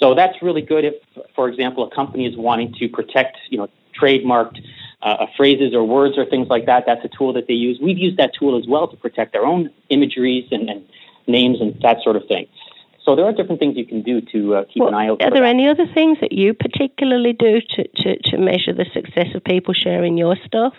So 0.00 0.16
that's 0.16 0.42
really 0.42 0.62
good 0.62 0.84
if, 0.84 0.94
for 1.36 1.48
example, 1.48 1.84
a 1.84 1.94
company 1.94 2.26
is 2.26 2.36
wanting 2.36 2.74
to 2.80 2.88
protect, 2.88 3.36
you 3.50 3.58
know, 3.58 3.68
trademarked 4.00 4.58
uh, 5.02 5.26
phrases 5.36 5.74
or 5.74 5.84
words 5.84 6.16
or 6.16 6.24
things 6.24 6.48
like 6.48 6.66
that. 6.66 6.84
That's 6.86 7.04
a 7.04 7.08
tool 7.08 7.32
that 7.34 7.46
they 7.48 7.54
use. 7.54 7.78
We've 7.82 7.98
used 7.98 8.18
that 8.18 8.32
tool 8.38 8.58
as 8.58 8.66
well 8.68 8.88
to 8.88 8.96
protect 8.96 9.34
our 9.34 9.44
own 9.44 9.70
imageries 9.88 10.48
and, 10.50 10.68
and 10.68 10.84
names 11.26 11.60
and 11.60 11.78
that 11.82 11.98
sort 12.02 12.16
of 12.16 12.26
thing. 12.26 12.46
So 13.04 13.16
there 13.16 13.24
are 13.24 13.32
different 13.32 13.58
things 13.58 13.76
you 13.76 13.84
can 13.84 14.02
do 14.02 14.20
to 14.32 14.54
uh, 14.54 14.64
keep 14.64 14.80
well, 14.80 14.88
an 14.88 14.94
eye 14.94 15.08
out. 15.08 15.22
Are 15.22 15.30
there 15.30 15.42
that. 15.42 15.48
any 15.48 15.68
other 15.68 15.86
things 15.92 16.18
that 16.20 16.32
you 16.32 16.54
particularly 16.54 17.32
do 17.32 17.60
to, 17.60 17.88
to, 17.88 18.30
to 18.30 18.38
measure 18.38 18.72
the 18.72 18.86
success 18.94 19.34
of 19.34 19.42
people 19.42 19.74
sharing 19.74 20.16
your 20.16 20.36
stuff? 20.46 20.74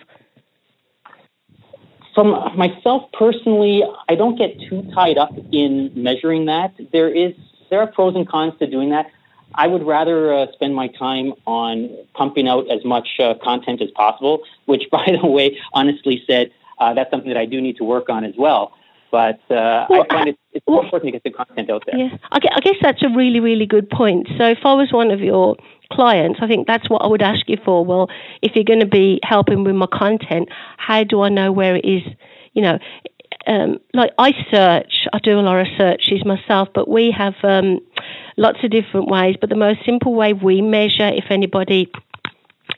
From 2.14 2.56
myself 2.56 3.10
personally, 3.12 3.82
I 4.08 4.14
don't 4.14 4.38
get 4.38 4.58
too 4.70 4.88
tied 4.94 5.18
up 5.18 5.32
in 5.52 5.90
measuring 5.94 6.46
that. 6.46 6.72
There 6.92 7.08
is 7.14 7.34
there 7.70 7.80
are 7.80 7.88
pros 7.88 8.14
and 8.14 8.28
cons 8.28 8.54
to 8.60 8.68
doing 8.68 8.90
that. 8.90 9.06
I 9.54 9.66
would 9.66 9.86
rather 9.86 10.34
uh, 10.34 10.46
spend 10.52 10.74
my 10.74 10.88
time 10.88 11.34
on 11.46 11.96
pumping 12.14 12.48
out 12.48 12.70
as 12.70 12.84
much 12.84 13.08
uh, 13.18 13.34
content 13.42 13.80
as 13.82 13.90
possible, 13.92 14.42
which, 14.66 14.84
by 14.90 15.16
the 15.20 15.26
way, 15.26 15.58
honestly 15.72 16.22
said, 16.26 16.50
uh, 16.78 16.94
that's 16.94 17.10
something 17.10 17.28
that 17.28 17.38
I 17.38 17.46
do 17.46 17.60
need 17.60 17.76
to 17.76 17.84
work 17.84 18.08
on 18.08 18.24
as 18.24 18.34
well. 18.36 18.72
But 19.10 19.38
uh, 19.48 19.86
well, 19.88 20.04
I 20.10 20.12
find 20.12 20.28
it, 20.30 20.38
it's 20.52 20.66
well, 20.66 20.82
important 20.82 21.06
to 21.06 21.12
get 21.12 21.22
the 21.22 21.30
content 21.30 21.70
out 21.70 21.84
there. 21.86 21.96
Yeah, 21.96 22.16
I 22.32 22.40
guess 22.40 22.74
that's 22.82 23.00
a 23.04 23.08
really, 23.08 23.38
really 23.38 23.64
good 23.64 23.88
point. 23.88 24.26
So 24.36 24.48
if 24.48 24.58
I 24.64 24.74
was 24.74 24.92
one 24.92 25.12
of 25.12 25.20
your 25.20 25.56
clients, 25.92 26.40
I 26.42 26.48
think 26.48 26.66
that's 26.66 26.90
what 26.90 27.00
I 27.02 27.06
would 27.06 27.22
ask 27.22 27.48
you 27.48 27.56
for. 27.64 27.84
Well, 27.84 28.08
if 28.42 28.56
you're 28.56 28.64
going 28.64 28.80
to 28.80 28.86
be 28.86 29.20
helping 29.22 29.62
with 29.62 29.76
my 29.76 29.86
content, 29.86 30.48
how 30.78 31.04
do 31.04 31.22
I 31.22 31.28
know 31.28 31.52
where 31.52 31.76
it 31.76 31.84
is? 31.84 32.02
You 32.54 32.62
know, 32.62 32.78
um, 33.46 33.78
like 33.92 34.12
I 34.18 34.32
search, 34.50 35.06
I 35.12 35.18
do 35.18 35.38
a 35.38 35.42
lot 35.42 35.60
of 35.60 35.66
searches 35.76 36.24
myself, 36.24 36.68
but 36.74 36.88
we 36.88 37.10
have 37.10 37.34
um, 37.42 37.80
lots 38.36 38.58
of 38.62 38.70
different 38.70 39.08
ways. 39.08 39.36
But 39.40 39.50
the 39.50 39.56
most 39.56 39.80
simple 39.84 40.14
way 40.14 40.32
we 40.32 40.62
measure 40.62 41.08
if 41.08 41.26
anybody 41.30 41.90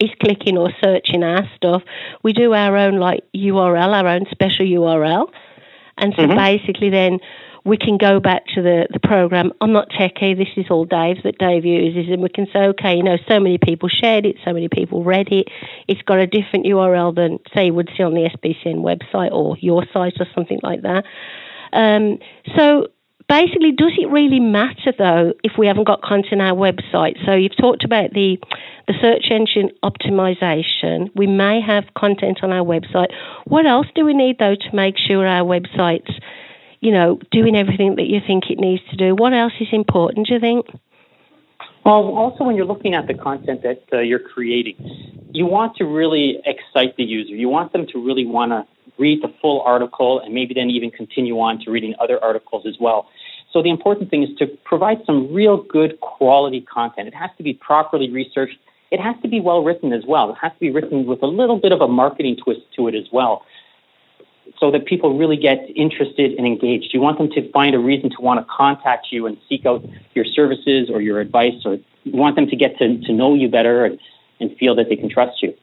is 0.01 0.11
clicking 0.21 0.59
or 0.59 0.71
searching 0.83 1.23
our 1.23 1.49
stuff, 1.57 1.83
we 2.23 2.33
do 2.33 2.53
our 2.53 2.77
own 2.77 2.99
like 2.99 3.25
URL, 3.35 3.95
our 3.95 4.09
own 4.09 4.27
special 4.31 4.67
URL. 4.67 5.29
And 5.99 6.13
so 6.17 6.23
mm-hmm. 6.23 6.37
basically 6.37 6.91
then 6.91 7.21
we 7.67 7.77
can 7.77 7.99
go 7.99 8.21
back 8.21 8.47
to 8.55 8.63
the, 8.63 8.87
the 8.93 9.01
program. 9.01 9.53
I'm 9.61 9.73
not 9.73 9.91
techie. 9.91 10.37
This 10.37 10.49
is 10.57 10.67
all 10.71 10.85
Dave's 10.85 11.25
that 11.25 11.39
Dave 11.39 11.65
uses, 11.65 12.11
and 12.11 12.23
we 12.23 12.29
can 12.29 12.47
say, 12.53 12.61
okay, 12.61 12.95
you 12.95 13.03
know, 13.03 13.17
so 13.29 13.41
many 13.41 13.59
people 13.59 13.89
shared 13.89 14.25
it, 14.25 14.37
so 14.45 14.53
many 14.53 14.69
people 14.69 15.03
read 15.03 15.29
it. 15.33 15.49
It's 15.89 16.03
got 16.03 16.19
a 16.19 16.27
different 16.27 16.65
URL 16.67 17.15
than 17.15 17.41
say 17.55 17.67
you 17.67 17.75
would 17.75 17.91
see 17.97 18.05
on 18.05 18.15
the 18.15 18.31
SBCN 18.31 18.77
website 18.77 19.33
or 19.33 19.57
your 19.61 19.85
site 19.93 20.15
or 20.21 20.27
something 20.33 20.61
like 20.63 20.83
that. 20.83 21.05
Um, 21.73 22.19
so 22.57 22.87
basically, 23.29 23.73
does 23.73 23.93
it 23.99 24.09
really 24.11 24.41
matter 24.41 24.93
though 24.97 25.33
if 25.43 25.53
we 25.59 25.67
haven't 25.67 25.87
got 25.87 26.03
content 26.03 26.41
on 26.41 26.47
our 26.47 26.55
website? 26.55 27.17
So 27.27 27.33
you've 27.33 27.57
talked 27.57 27.85
about 27.85 28.13
the 28.13 28.39
the 28.87 28.95
search 29.01 29.27
engine 29.31 29.71
optimization. 29.83 31.11
We 31.17 31.27
may 31.27 31.61
have 31.61 31.85
content 31.99 32.39
on 32.43 32.53
our 32.53 32.65
website. 32.65 33.09
What 33.45 33.67
else 33.67 33.87
do 33.97 34.05
we 34.05 34.15
need 34.15 34.39
though 34.39 34.55
to 34.55 34.77
make 34.77 34.95
sure 34.97 35.27
our 35.27 35.45
website's, 35.45 36.13
you 36.87 36.93
know, 36.93 37.19
doing 37.33 37.57
everything 37.57 37.97
that 37.97 38.07
you 38.07 38.21
think 38.25 38.45
it 38.49 38.61
needs 38.61 38.81
to 38.91 38.97
do? 38.97 39.17
What 39.17 39.35
else 39.35 39.53
is 39.59 39.67
important? 39.73 40.29
Do 40.29 40.35
you 40.35 40.41
think? 40.41 40.67
Well, 41.85 42.15
also 42.15 42.45
when 42.45 42.55
you're 42.55 42.65
looking 42.65 42.95
at 42.95 43.09
the 43.09 43.15
content 43.15 43.65
that 43.65 43.83
uh, 43.93 43.99
you're 43.99 44.21
creating, 44.21 44.77
you 45.33 45.47
want 45.47 45.75
to 45.79 45.85
really 45.85 46.39
excite 46.47 46.97
the 46.97 47.03
user. 47.03 47.35
You 47.35 47.49
want 47.49 47.73
them 47.73 47.89
to 47.93 47.99
really 47.99 48.25
want 48.25 48.53
to 48.53 48.65
read 48.99 49.21
the 49.21 49.35
full 49.43 49.63
article 49.63 50.21
and 50.21 50.33
maybe 50.33 50.55
then 50.55 50.71
even 50.71 50.93
continue 50.93 51.35
on 51.41 51.59
to 51.65 51.73
reading 51.73 51.97
other 51.99 52.23
articles 52.23 52.65
as 52.69 52.77
well. 52.81 53.09
So 53.53 53.65
the 53.65 53.71
important 53.71 54.09
thing 54.09 54.23
is 54.23 54.29
to 54.39 54.47
provide 54.65 54.99
some 55.07 55.35
real 55.35 55.57
good 55.61 55.99
quality 55.99 56.61
content. 56.61 57.09
It 57.09 57.15
has 57.15 57.31
to 57.39 57.43
be 57.43 57.55
properly 57.55 58.11
researched. 58.11 58.59
It 58.93 59.01
has 59.01 59.17
to 59.23 59.29
be 59.29 59.41
well 59.41 59.65
written 59.65 59.93
as 59.93 60.05
well. 60.07 60.31
It 60.31 60.37
has 60.41 60.53
to 60.53 60.61
be 60.61 60.71
written 60.71 61.05
with 61.05 61.21
a 61.25 61.27
little 61.27 61.59
bit 61.59 61.73
of 61.73 61.81
a 61.81 61.89
marketing 61.89 62.37
twist 62.37 62.61
to 62.77 62.87
it 62.87 62.95
as 62.95 63.09
well 63.13 63.45
so 64.59 64.71
that 64.71 64.87
people 64.87 65.17
really 65.19 65.37
get 65.37 65.59
interested 65.75 66.33
and 66.33 66.47
engaged. 66.47 66.91
You 66.93 67.01
want 67.01 67.19
them 67.19 67.31
to 67.31 67.51
find 67.53 67.75
a 67.75 67.79
reason 67.79 68.11
to 68.11 68.17
want 68.21 68.41
to 68.41 68.47
contact 68.51 69.09
you 69.11 69.27
and 69.27 69.37
seek 69.49 69.67
out 69.67 69.85
your 70.15 70.25
services 70.25 70.89
or 70.91 71.01
your 71.01 71.21
advice, 71.21 71.65
or 71.65 71.79
you 72.05 72.13
want 72.13 72.37
them 72.37 72.47
to 72.47 72.57
get 72.57 72.79
to, 72.79 72.99
to 73.03 73.13
know 73.13 73.35
you 73.35 73.49
better 73.49 73.85
and, 73.85 73.99
and 74.41 74.57
feel 74.57 74.75
that 74.77 74.89
they 74.89 74.97
can 74.97 75.11
trust 75.11 75.43
you. 75.43 75.55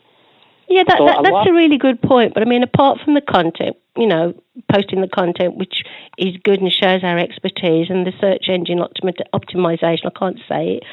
Yeah, 0.69 0.83
that, 0.87 0.97
so 0.97 1.05
that, 1.05 1.23
that's 1.23 1.47
a, 1.47 1.51
a 1.51 1.53
really 1.53 1.77
good 1.77 2.01
point. 2.01 2.33
But 2.33 2.43
I 2.43 2.45
mean, 2.45 2.63
apart 2.63 2.99
from 3.03 3.13
the 3.13 3.21
content, 3.21 3.75
you 3.97 4.07
know, 4.07 4.33
posting 4.71 5.01
the 5.01 5.07
content 5.07 5.55
which 5.55 5.83
is 6.17 6.35
good 6.43 6.61
and 6.61 6.71
shows 6.71 7.03
our 7.03 7.17
expertise 7.17 7.87
and 7.89 8.07
the 8.07 8.13
search 8.19 8.45
engine 8.47 8.79
optimization, 8.79 10.05
I 10.05 10.17
can't 10.17 10.39
say 10.47 10.77
it. 10.77 10.83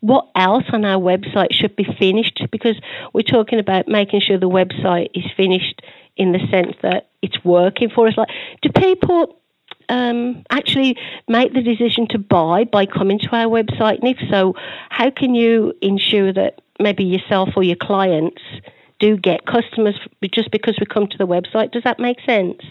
What 0.00 0.28
else 0.36 0.64
on 0.72 0.84
our 0.84 1.00
website 1.00 1.52
should 1.52 1.74
be 1.76 1.86
finished? 1.98 2.42
Because 2.52 2.76
we're 3.14 3.22
talking 3.22 3.58
about 3.58 3.88
making 3.88 4.20
sure 4.20 4.38
the 4.38 4.48
website 4.48 5.08
is 5.14 5.24
finished 5.34 5.80
in 6.16 6.32
the 6.32 6.40
sense 6.50 6.76
that 6.82 7.08
it's 7.22 7.42
working 7.44 7.90
for 7.90 8.08
us. 8.08 8.16
Like, 8.16 8.28
do 8.62 8.70
people 8.70 9.36
um, 9.88 10.44
actually 10.50 10.96
make 11.28 11.52
the 11.54 11.62
decision 11.62 12.06
to 12.08 12.18
buy 12.18 12.64
by 12.64 12.86
coming 12.86 13.18
to 13.20 13.28
our 13.34 13.46
website? 13.46 13.98
And 14.00 14.08
if 14.08 14.18
so, 14.30 14.54
how 14.90 15.10
can 15.10 15.34
you 15.34 15.74
ensure 15.80 16.32
that 16.32 16.60
maybe 16.78 17.04
yourself 17.04 17.50
or 17.56 17.62
your 17.62 17.76
clients 17.76 18.42
do 18.98 19.16
get 19.16 19.46
customers 19.46 19.98
just 20.32 20.50
because 20.50 20.76
we 20.78 20.86
come 20.86 21.06
to 21.08 21.18
the 21.18 21.26
website. 21.26 21.72
Does 21.72 21.82
that 21.84 21.98
make 21.98 22.18
sense? 22.24 22.62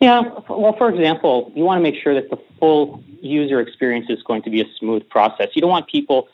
Yeah. 0.00 0.22
Well, 0.48 0.74
for 0.76 0.90
example, 0.90 1.50
you 1.54 1.64
want 1.64 1.78
to 1.78 1.82
make 1.82 2.00
sure 2.02 2.14
that 2.14 2.28
the 2.30 2.38
full 2.60 3.02
user 3.22 3.60
experience 3.60 4.06
is 4.10 4.22
going 4.22 4.42
to 4.42 4.50
be 4.50 4.60
a 4.60 4.66
smooth 4.78 5.08
process. 5.08 5.48
You 5.54 5.62
don't 5.62 5.70
want 5.70 5.88
people 5.88 6.28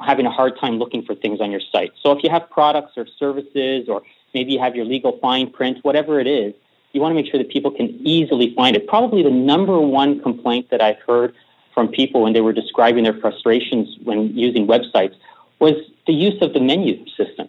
having 0.00 0.26
a 0.26 0.30
hard 0.30 0.58
time 0.58 0.78
looking 0.78 1.04
for 1.04 1.14
things 1.14 1.40
on 1.40 1.50
your 1.50 1.60
site. 1.70 1.92
So 2.02 2.10
if 2.12 2.24
you 2.24 2.30
have 2.30 2.48
products 2.50 2.92
or 2.96 3.06
services, 3.18 3.88
or 3.88 4.02
maybe 4.34 4.52
you 4.52 4.58
have 4.58 4.74
your 4.74 4.84
legal 4.84 5.18
fine 5.18 5.50
print, 5.50 5.78
whatever 5.82 6.20
it 6.20 6.26
is, 6.26 6.54
you 6.92 7.00
want 7.00 7.12
to 7.12 7.14
make 7.14 7.30
sure 7.30 7.38
that 7.38 7.50
people 7.50 7.70
can 7.70 7.88
easily 8.06 8.54
find 8.54 8.76
it. 8.76 8.86
Probably 8.86 9.22
the 9.22 9.30
number 9.30 9.80
one 9.80 10.20
complaint 10.20 10.70
that 10.70 10.80
I've 10.80 11.00
heard 11.06 11.34
from 11.74 11.88
people 11.88 12.22
when 12.22 12.34
they 12.34 12.42
were 12.42 12.52
describing 12.52 13.04
their 13.04 13.18
frustrations 13.18 13.96
when 14.04 14.36
using 14.36 14.66
websites 14.66 15.14
was 15.58 15.74
the 16.06 16.12
use 16.12 16.40
of 16.42 16.52
the 16.52 16.60
menu 16.60 17.04
system 17.16 17.48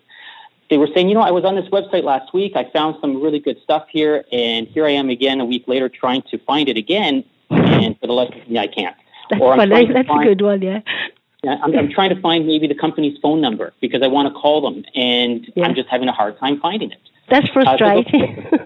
they 0.73 0.77
were 0.77 0.89
saying, 0.95 1.07
you 1.07 1.13
know, 1.13 1.21
I 1.21 1.29
was 1.29 1.45
on 1.45 1.55
this 1.55 1.69
website 1.69 2.03
last 2.03 2.33
week. 2.33 2.53
I 2.55 2.67
found 2.71 2.95
some 2.99 3.21
really 3.21 3.39
good 3.39 3.61
stuff 3.61 3.85
here, 3.91 4.23
and 4.31 4.67
here 4.67 4.87
I 4.87 4.89
am 4.89 5.09
again 5.09 5.39
a 5.39 5.45
week 5.45 5.67
later 5.67 5.87
trying 5.87 6.23
to 6.31 6.39
find 6.39 6.67
it 6.67 6.77
again, 6.77 7.23
and 7.51 7.99
for 7.99 8.07
the 8.07 8.13
life 8.13 8.33
of 8.33 8.49
me, 8.49 8.57
I 8.57 8.65
can't. 8.65 8.95
That's 9.29 9.39
or 9.39 9.53
I'm 9.53 9.69
funny. 9.69 9.93
That's 9.93 10.09
a 10.09 10.23
good 10.23 10.41
one, 10.41 10.63
yeah 10.63 10.79
I'm, 11.45 11.75
I'm, 11.77 11.89
trying 11.89 12.09
to 12.09 12.21
find 12.21 12.47
maybe 12.47 12.67
the 12.67 12.75
company's 12.75 13.17
phone 13.21 13.41
number 13.41 13.73
because 13.81 14.01
I 14.01 14.07
want 14.07 14.33
to 14.33 14.39
call 14.39 14.61
them, 14.61 14.85
and 14.95 15.51
yeah. 15.55 15.65
I'm 15.65 15.75
just 15.75 15.89
having 15.89 16.07
a 16.07 16.13
hard 16.13 16.37
time 16.39 16.59
finding 16.59 16.91
it. 16.91 16.99
That's 17.29 17.47
frustrating. 17.49 18.47
Uh, 18.51 18.57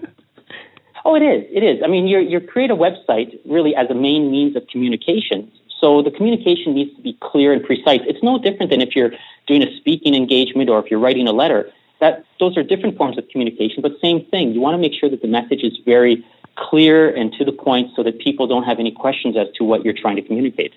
oh, 1.04 1.14
it 1.16 1.22
is. 1.22 1.44
It 1.50 1.62
is. 1.62 1.82
I 1.82 1.88
mean, 1.88 2.06
you 2.06 2.18
you 2.18 2.40
create 2.40 2.70
a 2.70 2.76
website 2.76 3.38
really 3.44 3.74
as 3.74 3.90
a 3.90 3.94
main 3.94 4.30
means 4.30 4.54
of 4.56 4.66
communication. 4.68 5.50
So 5.80 6.02
the 6.02 6.10
communication 6.10 6.74
needs 6.74 6.94
to 6.96 7.02
be 7.02 7.16
clear 7.20 7.52
and 7.52 7.64
precise. 7.64 8.00
It's 8.04 8.22
no 8.22 8.38
different 8.38 8.70
than 8.70 8.80
if 8.80 8.96
you're 8.96 9.12
doing 9.46 9.62
a 9.62 9.76
speaking 9.76 10.14
engagement 10.14 10.68
or 10.68 10.78
if 10.80 10.90
you're 10.90 11.00
writing 11.00 11.28
a 11.28 11.32
letter 11.32 11.72
that 12.00 12.24
those 12.38 12.56
are 12.56 12.62
different 12.62 12.96
forms 12.96 13.18
of 13.18 13.28
communication, 13.28 13.82
but 13.82 13.92
same 14.00 14.24
thing. 14.26 14.52
You 14.52 14.60
want 14.60 14.74
to 14.74 14.78
make 14.78 14.92
sure 14.98 15.10
that 15.10 15.20
the 15.20 15.28
message 15.28 15.62
is 15.62 15.76
very 15.84 16.24
clear 16.56 17.14
and 17.14 17.32
to 17.34 17.44
the 17.44 17.52
point 17.52 17.90
so 17.96 18.02
that 18.02 18.18
people 18.20 18.46
don't 18.46 18.64
have 18.64 18.78
any 18.78 18.92
questions 18.92 19.36
as 19.36 19.48
to 19.56 19.64
what 19.64 19.84
you're 19.84 19.94
trying 19.94 20.16
to 20.16 20.22
communicate. 20.22 20.74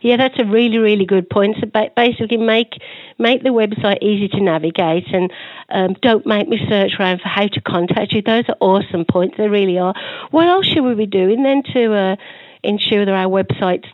Yeah, 0.00 0.16
that's 0.16 0.38
a 0.38 0.44
really, 0.44 0.78
really 0.78 1.04
good 1.04 1.28
point. 1.28 1.56
So 1.60 1.66
basically, 1.96 2.36
make 2.36 2.80
make 3.18 3.42
the 3.42 3.50
website 3.50 3.98
easy 4.00 4.28
to 4.28 4.40
navigate, 4.40 5.12
and 5.12 5.32
um, 5.70 5.96
don't 6.02 6.24
make 6.24 6.48
me 6.48 6.60
search 6.68 6.92
around 6.98 7.20
for 7.20 7.28
how 7.28 7.48
to 7.48 7.60
contact 7.62 8.12
you. 8.12 8.22
Those 8.22 8.44
are 8.48 8.56
awesome 8.60 9.04
points. 9.04 9.36
They 9.36 9.48
really 9.48 9.78
are. 9.78 9.94
What 10.30 10.46
else 10.46 10.66
should 10.66 10.84
we 10.84 10.94
be 10.94 11.06
doing 11.06 11.42
then 11.42 11.62
to 11.72 11.94
uh, 11.94 12.16
ensure 12.62 13.04
that 13.04 13.14
our 13.14 13.26
website's, 13.26 13.88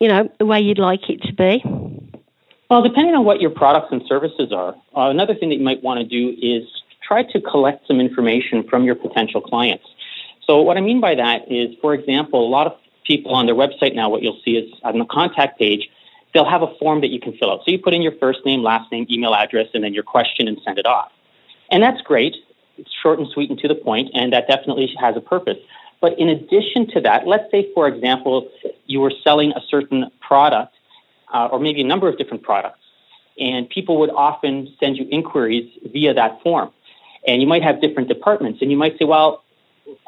you 0.00 0.08
know, 0.08 0.28
the 0.38 0.46
way 0.46 0.60
you'd 0.60 0.78
like 0.78 1.08
it 1.08 1.22
to 1.22 1.32
be? 1.32 1.62
Well, 2.68 2.82
depending 2.82 3.14
on 3.14 3.24
what 3.24 3.40
your 3.40 3.50
products 3.50 3.88
and 3.92 4.02
services 4.08 4.52
are, 4.52 4.74
uh, 4.96 5.10
another 5.10 5.36
thing 5.36 5.50
that 5.50 5.56
you 5.56 5.64
might 5.64 5.84
want 5.84 6.00
to 6.00 6.06
do 6.06 6.36
is 6.42 6.64
try 7.06 7.22
to 7.22 7.40
collect 7.40 7.86
some 7.86 8.00
information 8.00 8.64
from 8.68 8.82
your 8.82 8.96
potential 8.96 9.40
clients. 9.40 9.84
So, 10.44 10.62
what 10.62 10.76
I 10.76 10.80
mean 10.80 11.00
by 11.00 11.14
that 11.14 11.50
is, 11.50 11.76
for 11.80 11.94
example, 11.94 12.44
a 12.44 12.50
lot 12.50 12.66
of 12.66 12.72
people 13.06 13.34
on 13.34 13.46
their 13.46 13.54
website 13.54 13.94
now, 13.94 14.08
what 14.08 14.22
you'll 14.22 14.40
see 14.44 14.52
is 14.52 14.72
on 14.82 14.98
the 14.98 15.04
contact 15.04 15.58
page, 15.58 15.88
they'll 16.34 16.48
have 16.48 16.62
a 16.62 16.74
form 16.78 17.00
that 17.00 17.08
you 17.08 17.20
can 17.20 17.36
fill 17.36 17.50
out. 17.50 17.60
So, 17.64 17.70
you 17.70 17.78
put 17.78 17.94
in 17.94 18.02
your 18.02 18.16
first 18.18 18.40
name, 18.44 18.62
last 18.62 18.90
name, 18.92 19.06
email 19.10 19.34
address, 19.34 19.68
and 19.74 19.82
then 19.82 19.94
your 19.94 20.02
question 20.02 20.48
and 20.48 20.60
send 20.64 20.78
it 20.78 20.86
off. 20.86 21.10
And 21.70 21.82
that's 21.82 22.00
great. 22.02 22.36
It's 22.78 22.90
short 23.02 23.18
and 23.18 23.28
sweet 23.28 23.50
and 23.50 23.58
to 23.60 23.68
the 23.68 23.74
point, 23.74 24.10
and 24.14 24.32
that 24.32 24.48
definitely 24.48 24.94
has 25.00 25.16
a 25.16 25.20
purpose. 25.20 25.58
But 26.00 26.18
in 26.18 26.28
addition 26.28 26.88
to 26.88 27.00
that, 27.02 27.26
let's 27.26 27.50
say, 27.50 27.70
for 27.74 27.88
example, 27.88 28.50
you 28.86 29.00
were 29.00 29.12
selling 29.24 29.52
a 29.52 29.60
certain 29.68 30.10
product 30.20 30.74
uh, 31.32 31.48
or 31.50 31.58
maybe 31.58 31.80
a 31.80 31.86
number 31.86 32.08
of 32.08 32.18
different 32.18 32.42
products. 32.42 32.78
And 33.38 33.68
people 33.68 33.98
would 34.00 34.10
often 34.10 34.74
send 34.80 34.96
you 34.96 35.06
inquiries 35.10 35.70
via 35.92 36.14
that 36.14 36.42
form. 36.42 36.70
And 37.26 37.42
you 37.42 37.48
might 37.48 37.62
have 37.62 37.80
different 37.80 38.08
departments, 38.08 38.62
and 38.62 38.70
you 38.70 38.76
might 38.76 38.98
say, 38.98 39.04
well, 39.04 39.42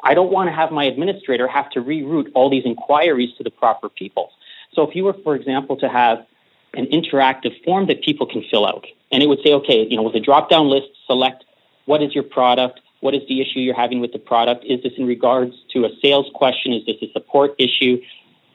I 0.03 0.13
don't 0.13 0.31
want 0.31 0.49
to 0.49 0.53
have 0.53 0.71
my 0.71 0.85
administrator 0.85 1.47
have 1.47 1.69
to 1.71 1.81
reroute 1.81 2.31
all 2.33 2.49
these 2.49 2.65
inquiries 2.65 3.35
to 3.37 3.43
the 3.43 3.51
proper 3.51 3.89
people. 3.89 4.31
So 4.73 4.83
if 4.87 4.95
you 4.95 5.03
were, 5.03 5.15
for 5.23 5.35
example, 5.35 5.77
to 5.77 5.89
have 5.89 6.25
an 6.73 6.85
interactive 6.87 7.63
form 7.63 7.87
that 7.87 8.03
people 8.03 8.27
can 8.27 8.43
fill 8.51 8.65
out, 8.65 8.85
and 9.11 9.23
it 9.23 9.27
would 9.27 9.39
say, 9.43 9.53
okay, 9.53 9.87
you 9.89 9.97
know, 9.97 10.03
with 10.03 10.15
a 10.15 10.19
drop 10.19 10.49
down 10.49 10.67
list, 10.67 10.87
select 11.07 11.43
what 11.85 12.03
is 12.03 12.13
your 12.13 12.23
product, 12.23 12.81
what 12.99 13.15
is 13.15 13.21
the 13.27 13.41
issue 13.41 13.59
you're 13.59 13.75
having 13.75 13.99
with 13.99 14.11
the 14.11 14.19
product, 14.19 14.65
is 14.65 14.83
this 14.83 14.93
in 14.97 15.07
regards 15.07 15.55
to 15.73 15.85
a 15.85 15.89
sales 16.01 16.27
question, 16.35 16.73
is 16.73 16.85
this 16.85 16.97
a 17.01 17.11
support 17.11 17.55
issue, 17.57 17.99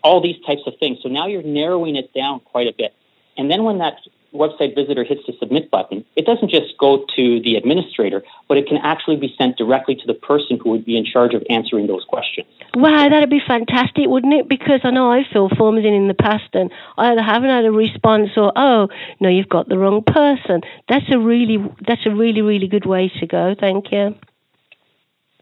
all 0.02 0.20
these 0.20 0.36
types 0.46 0.62
of 0.66 0.74
things. 0.78 0.98
So 1.02 1.08
now 1.08 1.26
you're 1.26 1.42
narrowing 1.42 1.96
it 1.96 2.12
down 2.12 2.40
quite 2.40 2.68
a 2.68 2.74
bit. 2.76 2.94
And 3.36 3.50
then 3.50 3.64
when 3.64 3.78
that 3.78 3.96
website 4.34 4.74
visitor 4.74 5.04
hits 5.04 5.22
the 5.26 5.32
submit 5.38 5.70
button, 5.70 6.04
it 6.16 6.26
doesn't 6.26 6.50
just 6.50 6.76
go 6.78 7.04
to 7.16 7.40
the 7.40 7.56
administrator, 7.56 8.22
but 8.48 8.58
it 8.58 8.66
can 8.66 8.78
actually 8.78 9.16
be 9.16 9.34
sent 9.38 9.56
directly 9.56 9.94
to 9.94 10.06
the 10.06 10.14
person 10.14 10.58
who 10.62 10.70
would 10.70 10.84
be 10.84 10.96
in 10.96 11.04
charge 11.04 11.34
of 11.34 11.42
answering 11.48 11.86
those 11.86 12.04
questions. 12.04 12.46
Wow, 12.74 13.08
that'd 13.08 13.30
be 13.30 13.42
fantastic, 13.46 14.06
wouldn't 14.06 14.34
it? 14.34 14.48
Because 14.48 14.80
I 14.84 14.90
know 14.90 15.10
I've 15.10 15.26
filled 15.32 15.56
forms 15.56 15.84
in 15.84 15.94
in 15.94 16.08
the 16.08 16.14
past 16.14 16.54
and 16.54 16.70
I 16.98 17.12
either 17.12 17.22
haven't 17.22 17.50
had 17.50 17.64
a 17.64 17.72
response 17.72 18.30
or, 18.36 18.52
oh, 18.56 18.88
no, 19.20 19.28
you've 19.28 19.48
got 19.48 19.68
the 19.68 19.78
wrong 19.78 20.02
person. 20.02 20.62
That's 20.88 21.06
a 21.12 21.18
really, 21.18 21.58
that's 21.86 22.04
a 22.06 22.10
really, 22.10 22.42
really 22.42 22.66
good 22.66 22.86
way 22.86 23.12
to 23.20 23.26
go. 23.26 23.54
Thank 23.58 23.92
you. 23.92 24.14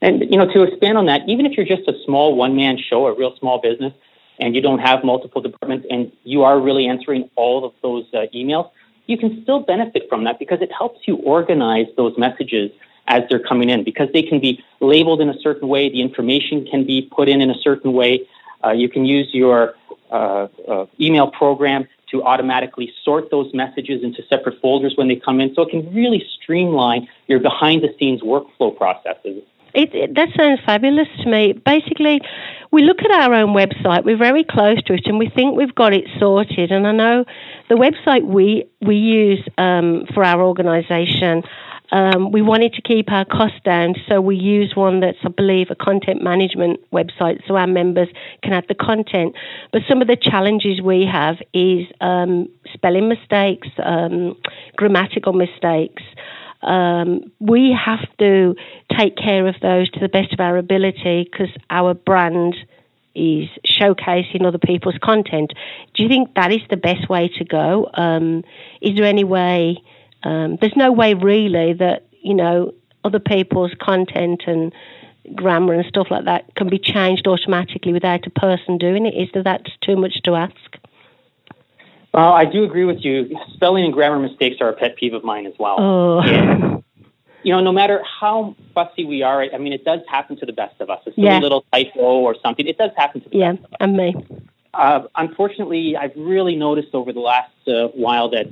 And, 0.01 0.21
you 0.31 0.37
know, 0.37 0.53
to 0.53 0.63
expand 0.65 0.99
on 0.99 1.07
that, 1.07 1.23
even 1.29 1.47
if 1.47 1.57
you're 1.57 1.67
just 1.67 1.89
a 1.89 1.95
small 2.05 2.35
one 2.35 2.57
man 2.57 2.77
show, 2.77 3.07
a 3.07 3.17
real 3.17 3.37
small 3.39 3.61
business, 3.61 3.93
and 4.39 4.55
you 4.55 4.61
don't 4.61 4.81
have 4.81 5.05
multiple 5.05 5.41
departments 5.41 5.87
and 5.91 6.11
you 6.25 6.43
are 6.43 6.61
really 6.61 6.87
answering 6.87 7.31
all 7.37 7.65
of 7.65 7.73
those 7.83 8.05
uh, 8.13 8.27
emails, 8.35 8.71
you 9.07 9.19
can 9.19 9.43
still 9.43 9.61
benefit 9.61 10.09
from 10.09 10.25
that 10.25 10.39
because 10.39 10.61
it 10.61 10.71
helps 10.73 11.01
you 11.07 11.17
organize 11.17 11.87
those 11.97 12.17
messages 12.17 12.71
as 13.09 13.23
they're 13.29 13.41
coming 13.41 13.69
in 13.69 13.83
because 13.85 14.09
they 14.13 14.23
can 14.23 14.41
be 14.41 14.65
labeled 14.81 15.21
in 15.21 15.29
a 15.29 15.39
certain 15.41 15.69
way, 15.69 15.89
the 15.91 16.01
information 16.01 16.65
can 16.67 16.85
be 16.87 17.09
put 17.11 17.29
in 17.29 17.41
in 17.41 17.51
a 17.51 17.59
certain 17.59 17.93
way. 17.93 18.27
Uh, 18.65 18.71
you 18.71 18.89
can 18.89 19.05
use 19.05 19.29
your 19.33 19.75
uh, 20.11 20.47
uh 20.69 20.87
email 21.01 21.31
program 21.31 21.89
to 22.11 22.23
automatically 22.23 22.93
sort 23.03 23.31
those 23.31 23.53
messages 23.55 24.05
into 24.05 24.23
separate 24.29 24.61
folders 24.61 24.93
when 24.97 25.09
they 25.09 25.17
come 25.17 25.41
in. 25.41 25.55
So 25.55 25.63
it 25.63 25.71
can 25.71 25.93
really 25.93 26.25
streamline 26.37 27.09
your 27.27 27.41
behind 27.41 27.83
the 27.83 27.95
scenes 27.99 28.21
workflow 28.21 28.77
processes. 28.77 29.43
It, 29.75 29.95
it, 29.95 30.15
that 30.15 30.29
sounds 30.37 30.61
fabulous 30.67 31.09
to 31.23 31.29
me. 31.29 31.53
Basically, 31.53 32.21
we 32.71 32.83
look 32.83 32.99
at 33.03 33.11
our 33.11 33.35
own 33.35 33.55
website, 33.55 34.05
we're 34.05 34.19
very 34.19 34.45
close 34.45 34.83
to 34.85 34.95
it, 34.95 35.03
and 35.07 35.19
we 35.19 35.29
think 35.29 35.57
we've 35.57 35.75
got 35.75 35.93
it 35.93 36.05
sorted. 36.19 36.71
And 36.71 36.87
I 36.87 36.93
know 36.93 37.25
the 37.69 37.77
website 37.77 38.25
we 38.25 38.67
we 38.81 38.97
use 38.97 39.47
um, 39.59 40.07
for 40.13 40.25
our 40.25 40.43
organisation. 40.43 41.43
Um, 41.91 42.33
we 42.33 42.41
wanted 42.41 42.73
to 42.73 42.81
keep 42.81 43.13
our 43.13 43.27
costs 43.27 43.61
down, 43.67 43.95
so 44.09 44.19
we 44.19 44.35
use 44.35 44.73
one 44.75 45.01
that's, 45.01 45.19
I 45.25 45.29
believe, 45.29 45.67
a 45.71 45.75
content 45.75 46.23
management 46.23 46.81
website, 46.91 47.47
so 47.47 47.57
our 47.57 47.67
members 47.67 48.09
can 48.43 48.55
add 48.55 48.65
the 48.69 48.75
content. 48.75 49.35
But 49.73 49.83
some 49.87 50.01
of 50.01 50.09
the 50.09 50.17
challenges 50.17 50.81
we 50.81 51.05
have 51.05 51.37
is 51.53 51.87
um, 52.01 52.49
spelling 52.73 53.11
mistakes, 53.11 53.69
um, 53.85 54.37
grammatical 54.77 55.35
mistakes. 55.35 56.03
Um, 56.63 57.33
we 57.41 57.77
have 57.85 58.07
to 58.19 58.55
take 58.97 59.17
care 59.17 59.47
of 59.47 59.57
those 59.61 59.91
to 59.91 60.01
the 60.01 60.09
best 60.09 60.33
of 60.33 60.41
our 60.41 60.57
ability 60.57 61.29
because 61.31 61.51
our 61.71 61.95
brand 61.95 62.55
is 63.15 63.49
showcasing 63.67 64.47
other 64.47 64.59
people's 64.59 64.97
content. 65.03 65.53
Do 65.95 66.03
you 66.03 66.09
think 66.09 66.35
that 66.35 66.53
is 66.53 66.63
the 66.71 66.77
best 66.77 67.09
way 67.09 67.29
to 67.39 67.45
go? 67.45 67.91
Um, 67.95 68.45
is 68.81 68.97
there 68.97 69.05
any 69.05 69.25
way? 69.25 69.83
Um, 70.23 70.57
there's 70.61 70.77
no 70.77 70.93
way 70.93 71.15
really 71.15 71.75
that 71.75 72.07
you 72.23 72.35
know 72.35 72.73
other 73.05 73.19
people's 73.19 73.73
content 73.81 74.43
and 74.47 74.73
grammar 75.35 75.75
and 75.75 75.85
stuff 75.87 76.09
like 76.11 76.25
that 76.25 76.55
can 76.57 76.69
be 76.69 76.79
changed 76.79 77.27
automatically 77.27 77.93
without 77.93 78.27
a 78.27 78.31
person 78.31 78.79
doing 78.79 79.07
it. 79.07 79.15
Is 79.15 79.29
that 79.35 79.45
that's 79.45 79.71
too 79.85 79.97
much 79.97 80.23
to 80.25 80.35
ask? 80.35 80.72
Well, 82.15 82.33
I 82.33 82.45
do 82.45 82.65
agree 82.65 82.85
with 82.85 83.05
you. 83.05 83.35
Spelling 83.55 83.85
and 83.85 83.93
grammar 83.93 84.19
mistakes 84.19 84.57
are 84.61 84.69
a 84.69 84.75
pet 84.75 84.97
peeve 84.97 85.15
of 85.15 85.25
mine 85.25 85.47
as 85.47 85.55
well. 85.59 85.77
Oh. 85.79 86.79
You 87.45 87.53
know, 87.53 87.59
no 87.61 87.73
matter 87.73 88.01
how 88.21 88.55
fussy 88.73 89.05
we 89.05 89.25
are, 89.25 89.43
I 89.53 89.59
mean, 89.59 89.73
it 89.73 89.85
does 89.85 89.99
happen 90.07 90.37
to 90.37 90.47
the 90.47 90.53
best 90.53 90.81
of 90.81 90.89
us. 90.91 91.01
A 91.09 91.13
silly 91.13 91.27
Yeah. 91.27 91.41
little 91.41 91.65
typo 91.73 91.99
or 91.99 92.37
something, 92.41 92.69
it 92.69 92.79
does 92.79 92.93
happen 92.97 93.21
to 93.21 93.29
the 93.29 93.37
Yeah, 93.37 93.53
best 93.55 93.65
of 93.65 93.73
us. 93.73 93.77
and 93.81 93.97
me. 93.97 94.15
Uh, 94.75 95.01
unfortunately, 95.17 95.97
I've 95.97 96.13
really 96.15 96.55
noticed 96.55 96.95
over 96.95 97.13
the 97.13 97.19
last 97.19 97.51
uh, 97.67 97.89
while 97.97 98.29
that 98.29 98.47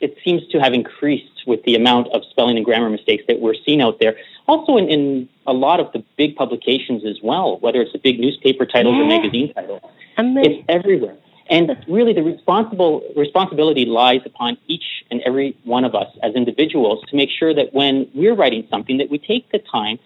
it 0.00 0.16
seems 0.24 0.46
to 0.52 0.60
have 0.60 0.72
increased 0.72 1.48
with 1.48 1.64
the 1.64 1.74
amount 1.74 2.12
of 2.14 2.22
spelling 2.30 2.56
and 2.56 2.64
grammar 2.64 2.90
mistakes 2.90 3.24
that 3.26 3.40
we're 3.40 3.56
seeing 3.66 3.80
out 3.82 3.98
there. 3.98 4.14
Also, 4.46 4.76
in, 4.76 4.88
in 4.88 5.28
a 5.48 5.52
lot 5.52 5.80
of 5.80 5.90
the 5.92 6.04
big 6.16 6.36
publications 6.36 7.04
as 7.04 7.20
well, 7.24 7.58
whether 7.58 7.82
it's 7.82 7.90
the 7.92 7.98
big 7.98 8.20
newspaper 8.20 8.64
titles 8.64 8.94
or 9.00 9.04
magazine 9.04 9.52
titles. 9.52 9.80
It's 10.16 10.64
everywhere. 10.68 11.16
And 11.48 11.76
really, 11.88 12.12
the 12.12 12.22
responsible 12.22 13.02
responsibility 13.16 13.84
lies 13.84 14.20
upon 14.24 14.56
each 14.68 15.04
and 15.10 15.20
every 15.22 15.56
one 15.64 15.84
of 15.84 15.94
us 15.94 16.08
as 16.22 16.34
individuals 16.34 17.04
to 17.08 17.16
make 17.16 17.30
sure 17.30 17.54
that 17.54 17.74
when 17.74 18.08
we're 18.14 18.34
writing 18.34 18.66
something, 18.70 18.98
that 18.98 19.10
we 19.10 19.18
take 19.18 19.50
the 19.52 19.58
time 19.58 19.98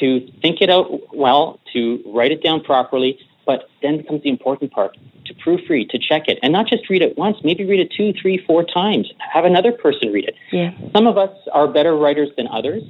to 0.00 0.20
think 0.42 0.60
it 0.60 0.70
out 0.70 1.14
well, 1.14 1.58
to 1.72 2.02
write 2.06 2.32
it 2.32 2.42
down 2.42 2.62
properly. 2.62 3.18
But 3.46 3.70
then 3.80 4.02
comes 4.02 4.22
the 4.22 4.28
important 4.28 4.72
part: 4.72 4.98
to 5.24 5.34
proofread, 5.34 5.88
to 5.90 5.98
check 5.98 6.28
it, 6.28 6.38
and 6.42 6.52
not 6.52 6.66
just 6.66 6.90
read 6.90 7.00
it 7.00 7.16
once. 7.16 7.38
Maybe 7.42 7.64
read 7.64 7.80
it 7.80 7.90
two, 7.96 8.12
three, 8.20 8.36
four 8.46 8.62
times. 8.62 9.10
Have 9.32 9.46
another 9.46 9.72
person 9.72 10.12
read 10.12 10.26
it. 10.26 10.34
yeah. 10.52 10.72
Some 10.92 11.06
of 11.06 11.16
us 11.16 11.30
are 11.52 11.66
better 11.66 11.96
writers 11.96 12.28
than 12.36 12.46
others. 12.48 12.82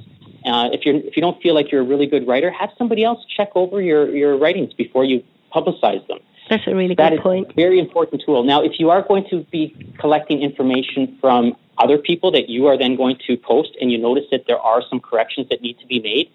Uh, 0.45 0.69
if 0.73 0.85
you 0.85 0.97
if 0.97 1.15
you 1.15 1.21
don't 1.21 1.41
feel 1.41 1.53
like 1.53 1.71
you're 1.71 1.81
a 1.81 1.85
really 1.85 2.07
good 2.07 2.27
writer, 2.27 2.49
have 2.51 2.71
somebody 2.77 3.03
else 3.03 3.19
check 3.37 3.49
over 3.55 3.81
your 3.81 4.13
your 4.13 4.37
writings 4.37 4.73
before 4.73 5.05
you 5.05 5.23
publicize 5.53 6.05
them. 6.07 6.19
That's 6.49 6.65
a 6.67 6.75
really 6.75 6.95
That 6.95 7.11
good 7.11 7.21
point. 7.21 7.51
a 7.51 7.53
very 7.53 7.79
important 7.79 8.23
tool. 8.25 8.43
Now, 8.43 8.61
if 8.63 8.79
you 8.79 8.89
are 8.89 9.01
going 9.01 9.25
to 9.29 9.43
be 9.51 9.93
collecting 9.99 10.41
information 10.41 11.17
from 11.21 11.55
other 11.77 11.97
people 11.97 12.31
that 12.31 12.49
you 12.49 12.67
are 12.67 12.77
then 12.77 12.95
going 12.95 13.17
to 13.27 13.37
post 13.37 13.69
and 13.79 13.91
you 13.91 13.97
notice 13.97 14.25
that 14.31 14.45
there 14.47 14.59
are 14.59 14.81
some 14.89 14.99
corrections 14.99 15.47
that 15.49 15.61
need 15.61 15.79
to 15.79 15.85
be 15.85 15.99
made, 15.99 16.29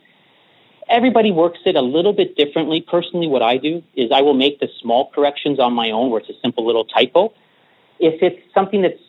everybody 0.89 1.31
works 1.31 1.59
it 1.67 1.75
a 1.75 1.83
little 1.83 2.13
bit 2.13 2.37
differently. 2.37 2.81
Personally, 2.81 3.27
what 3.27 3.43
I 3.43 3.57
do 3.57 3.83
is 3.95 4.11
I 4.13 4.23
will 4.23 4.35
make 4.35 4.61
the 4.61 4.69
small 4.81 5.11
corrections 5.11 5.59
on 5.59 5.73
my 5.73 5.91
own 5.91 6.11
where 6.11 6.21
it's 6.21 6.31
a 6.31 6.41
simple 6.41 6.65
little 6.65 6.85
typo. 6.85 7.35
If 7.99 8.23
it's 8.23 8.41
something 8.55 8.83
that's 8.83 9.01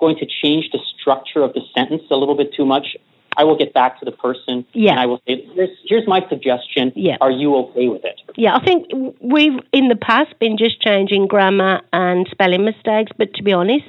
going 0.00 0.16
to 0.18 0.26
change 0.26 0.70
the 0.72 0.78
structure 0.98 1.42
of 1.42 1.52
the 1.52 1.62
sentence 1.74 2.02
a 2.10 2.16
little 2.16 2.34
bit 2.34 2.52
too 2.54 2.64
much, 2.66 2.96
I 3.36 3.44
will 3.44 3.56
get 3.56 3.74
back 3.74 3.98
to 4.00 4.04
the 4.04 4.12
person 4.12 4.64
Yeah. 4.72 4.92
and 4.92 5.00
I 5.00 5.06
will 5.06 5.20
say, 5.26 5.46
here's, 5.54 5.70
here's 5.84 6.06
my 6.08 6.26
suggestion. 6.28 6.92
Yeah. 6.94 7.16
Are 7.20 7.30
you 7.30 7.54
okay 7.56 7.88
with 7.88 8.04
it? 8.04 8.20
Yeah, 8.36 8.56
I 8.56 8.64
think 8.64 8.86
we've 9.20 9.58
in 9.72 9.88
the 9.88 9.96
past 9.96 10.38
been 10.38 10.56
just 10.56 10.80
changing 10.80 11.26
grammar 11.26 11.80
and 11.92 12.26
spelling 12.30 12.64
mistakes, 12.64 13.12
but 13.16 13.32
to 13.34 13.42
be 13.42 13.52
honest, 13.52 13.84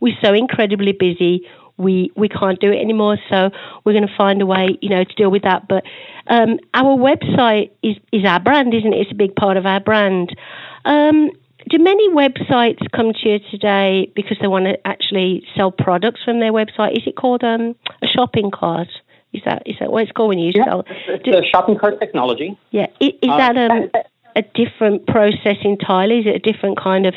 we're 0.00 0.16
so 0.22 0.32
incredibly 0.34 0.92
busy. 0.92 1.46
We 1.76 2.12
we 2.14 2.28
can't 2.28 2.60
do 2.60 2.70
it 2.70 2.76
anymore, 2.78 3.16
so 3.30 3.50
we're 3.84 3.92
going 3.94 4.06
to 4.06 4.16
find 4.16 4.42
a 4.42 4.46
way, 4.46 4.78
you 4.82 4.90
know, 4.90 5.02
to 5.02 5.14
deal 5.14 5.30
with 5.30 5.42
that. 5.44 5.66
But 5.66 5.84
um, 6.26 6.58
our 6.74 6.94
website 6.96 7.70
is 7.82 7.96
is 8.12 8.24
our 8.26 8.38
brand, 8.38 8.74
isn't 8.74 8.92
it? 8.92 8.98
It's 9.00 9.12
a 9.12 9.14
big 9.14 9.34
part 9.34 9.56
of 9.56 9.64
our 9.64 9.80
brand. 9.80 10.36
Um, 10.84 11.30
do 11.68 11.78
many 11.78 12.10
websites 12.10 12.80
come 12.94 13.12
to 13.12 13.28
you 13.28 13.38
today 13.50 14.10
because 14.14 14.36
they 14.40 14.46
want 14.48 14.64
to 14.66 14.86
actually 14.86 15.42
sell 15.56 15.70
products 15.70 16.20
from 16.24 16.40
their 16.40 16.52
website? 16.52 16.96
Is 16.96 17.06
it 17.06 17.16
called 17.16 17.44
um, 17.44 17.74
shopping 18.14 18.50
cart? 18.50 18.88
Is 19.32 19.42
that 19.44 19.62
is 19.66 19.76
that 19.80 19.90
what 19.92 20.02
it's 20.02 20.12
called 20.12 20.30
when 20.30 20.38
you 20.38 20.52
Yeah, 20.54 20.64
sell? 20.64 20.84
it's 21.08 21.24
Do- 21.24 21.36
a 21.36 21.44
shopping 21.44 21.76
cart 21.78 22.00
technology. 22.00 22.56
yeah, 22.70 22.86
I- 23.00 23.14
is 23.22 23.30
Uh, 23.30 23.36
that 23.36 23.56
um, 23.56 23.90
a 24.36 24.42
different 24.42 25.06
process 25.06 25.56
entirely? 25.62 26.18
Is 26.20 26.26
it 26.26 26.34
a 26.36 26.38
different 26.52 26.76
kind 26.78 27.06
of 27.06 27.14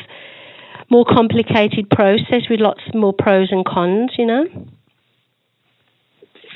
more 0.90 1.04
complicated 1.04 1.90
process 1.90 2.48
with 2.48 2.60
lots 2.60 2.82
more 2.94 3.12
pros 3.12 3.50
and 3.50 3.64
cons? 3.64 4.12
You 4.18 4.26
know? 4.26 4.46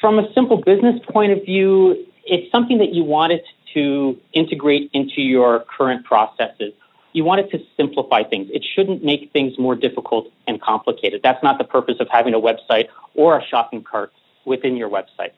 from 0.00 0.18
a 0.18 0.32
simple 0.32 0.58
business 0.58 1.00
point 1.10 1.32
of 1.32 1.44
view, 1.44 2.06
it's 2.24 2.50
something 2.52 2.78
that 2.78 2.94
you 2.94 3.02
wanted 3.02 3.40
to 3.74 4.16
integrate 4.32 4.88
into 4.92 5.20
your 5.20 5.64
current 5.76 6.04
processes. 6.04 6.72
You 7.14 7.24
want 7.24 7.40
it 7.40 7.50
to 7.50 7.58
simplify 7.76 8.22
things. 8.22 8.48
It 8.52 8.64
shouldn't 8.74 9.02
make 9.02 9.32
things 9.32 9.58
more 9.58 9.74
difficult 9.74 10.30
and 10.46 10.60
complicated. 10.60 11.20
That's 11.24 11.42
not 11.42 11.58
the 11.58 11.64
purpose 11.64 11.96
of 12.00 12.08
having 12.10 12.34
a 12.34 12.38
website 12.40 12.86
or 13.14 13.36
a 13.38 13.44
shopping 13.44 13.82
cart 13.82 14.12
within 14.48 14.76
your 14.76 14.88
website. 14.88 15.32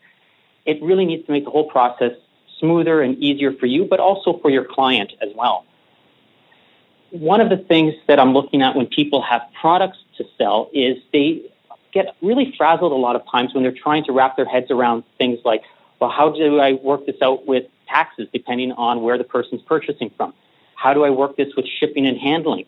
It 0.65 0.83
really 0.83 1.05
needs 1.05 1.27
to 1.27 1.33
make 1.33 1.45
the 1.45 1.51
whole 1.51 1.69
process 1.69 2.13
smoother 2.59 3.03
and 3.03 3.17
easier 3.19 3.53
for 3.53 3.67
you, 3.67 3.85
but 3.85 4.01
also 4.01 4.39
for 4.41 4.51
your 4.51 4.65
client 4.65 5.13
as 5.21 5.31
well. 5.35 5.65
One 7.11 7.41
of 7.41 7.49
the 7.49 7.57
things 7.57 7.95
that 8.07 8.21
I'm 8.21 8.33
looking 8.33 8.63
at 8.63 8.77
when 8.77 8.87
people 8.87 9.23
have 9.23 9.43
products 9.61 9.99
to 10.19 10.25
sell 10.39 10.71
is 10.73 10.99
they 11.13 11.51
get 11.93 12.15
really 12.23 12.55
frazzled 12.57 12.93
a 12.93 12.97
lot 12.97 13.17
of 13.17 13.23
times 13.31 13.53
when 13.53 13.63
they're 13.65 13.73
trying 13.73 14.05
to 14.05 14.13
wrap 14.13 14.37
their 14.37 14.45
heads 14.45 14.71
around 14.71 15.03
things 15.19 15.41
like, 15.45 15.63
well, 16.01 16.11
how 16.11 16.31
do 16.31 16.61
I 16.61 16.75
work 16.75 17.07
this 17.07 17.17
out 17.21 17.47
with 17.47 17.65
taxes 17.89 18.29
depending 18.33 18.73
on 18.73 19.03
where 19.03 19.19
the 19.19 19.25
person's 19.25 19.63
purchasing 19.63 20.11
from? 20.17 20.33
How 20.77 20.95
do 20.95 21.05
I 21.05 21.11
work 21.11 21.37
this 21.37 21.49
with 21.57 21.67
shipping 21.67 22.07
and 22.07 22.17
handling? 22.17 22.65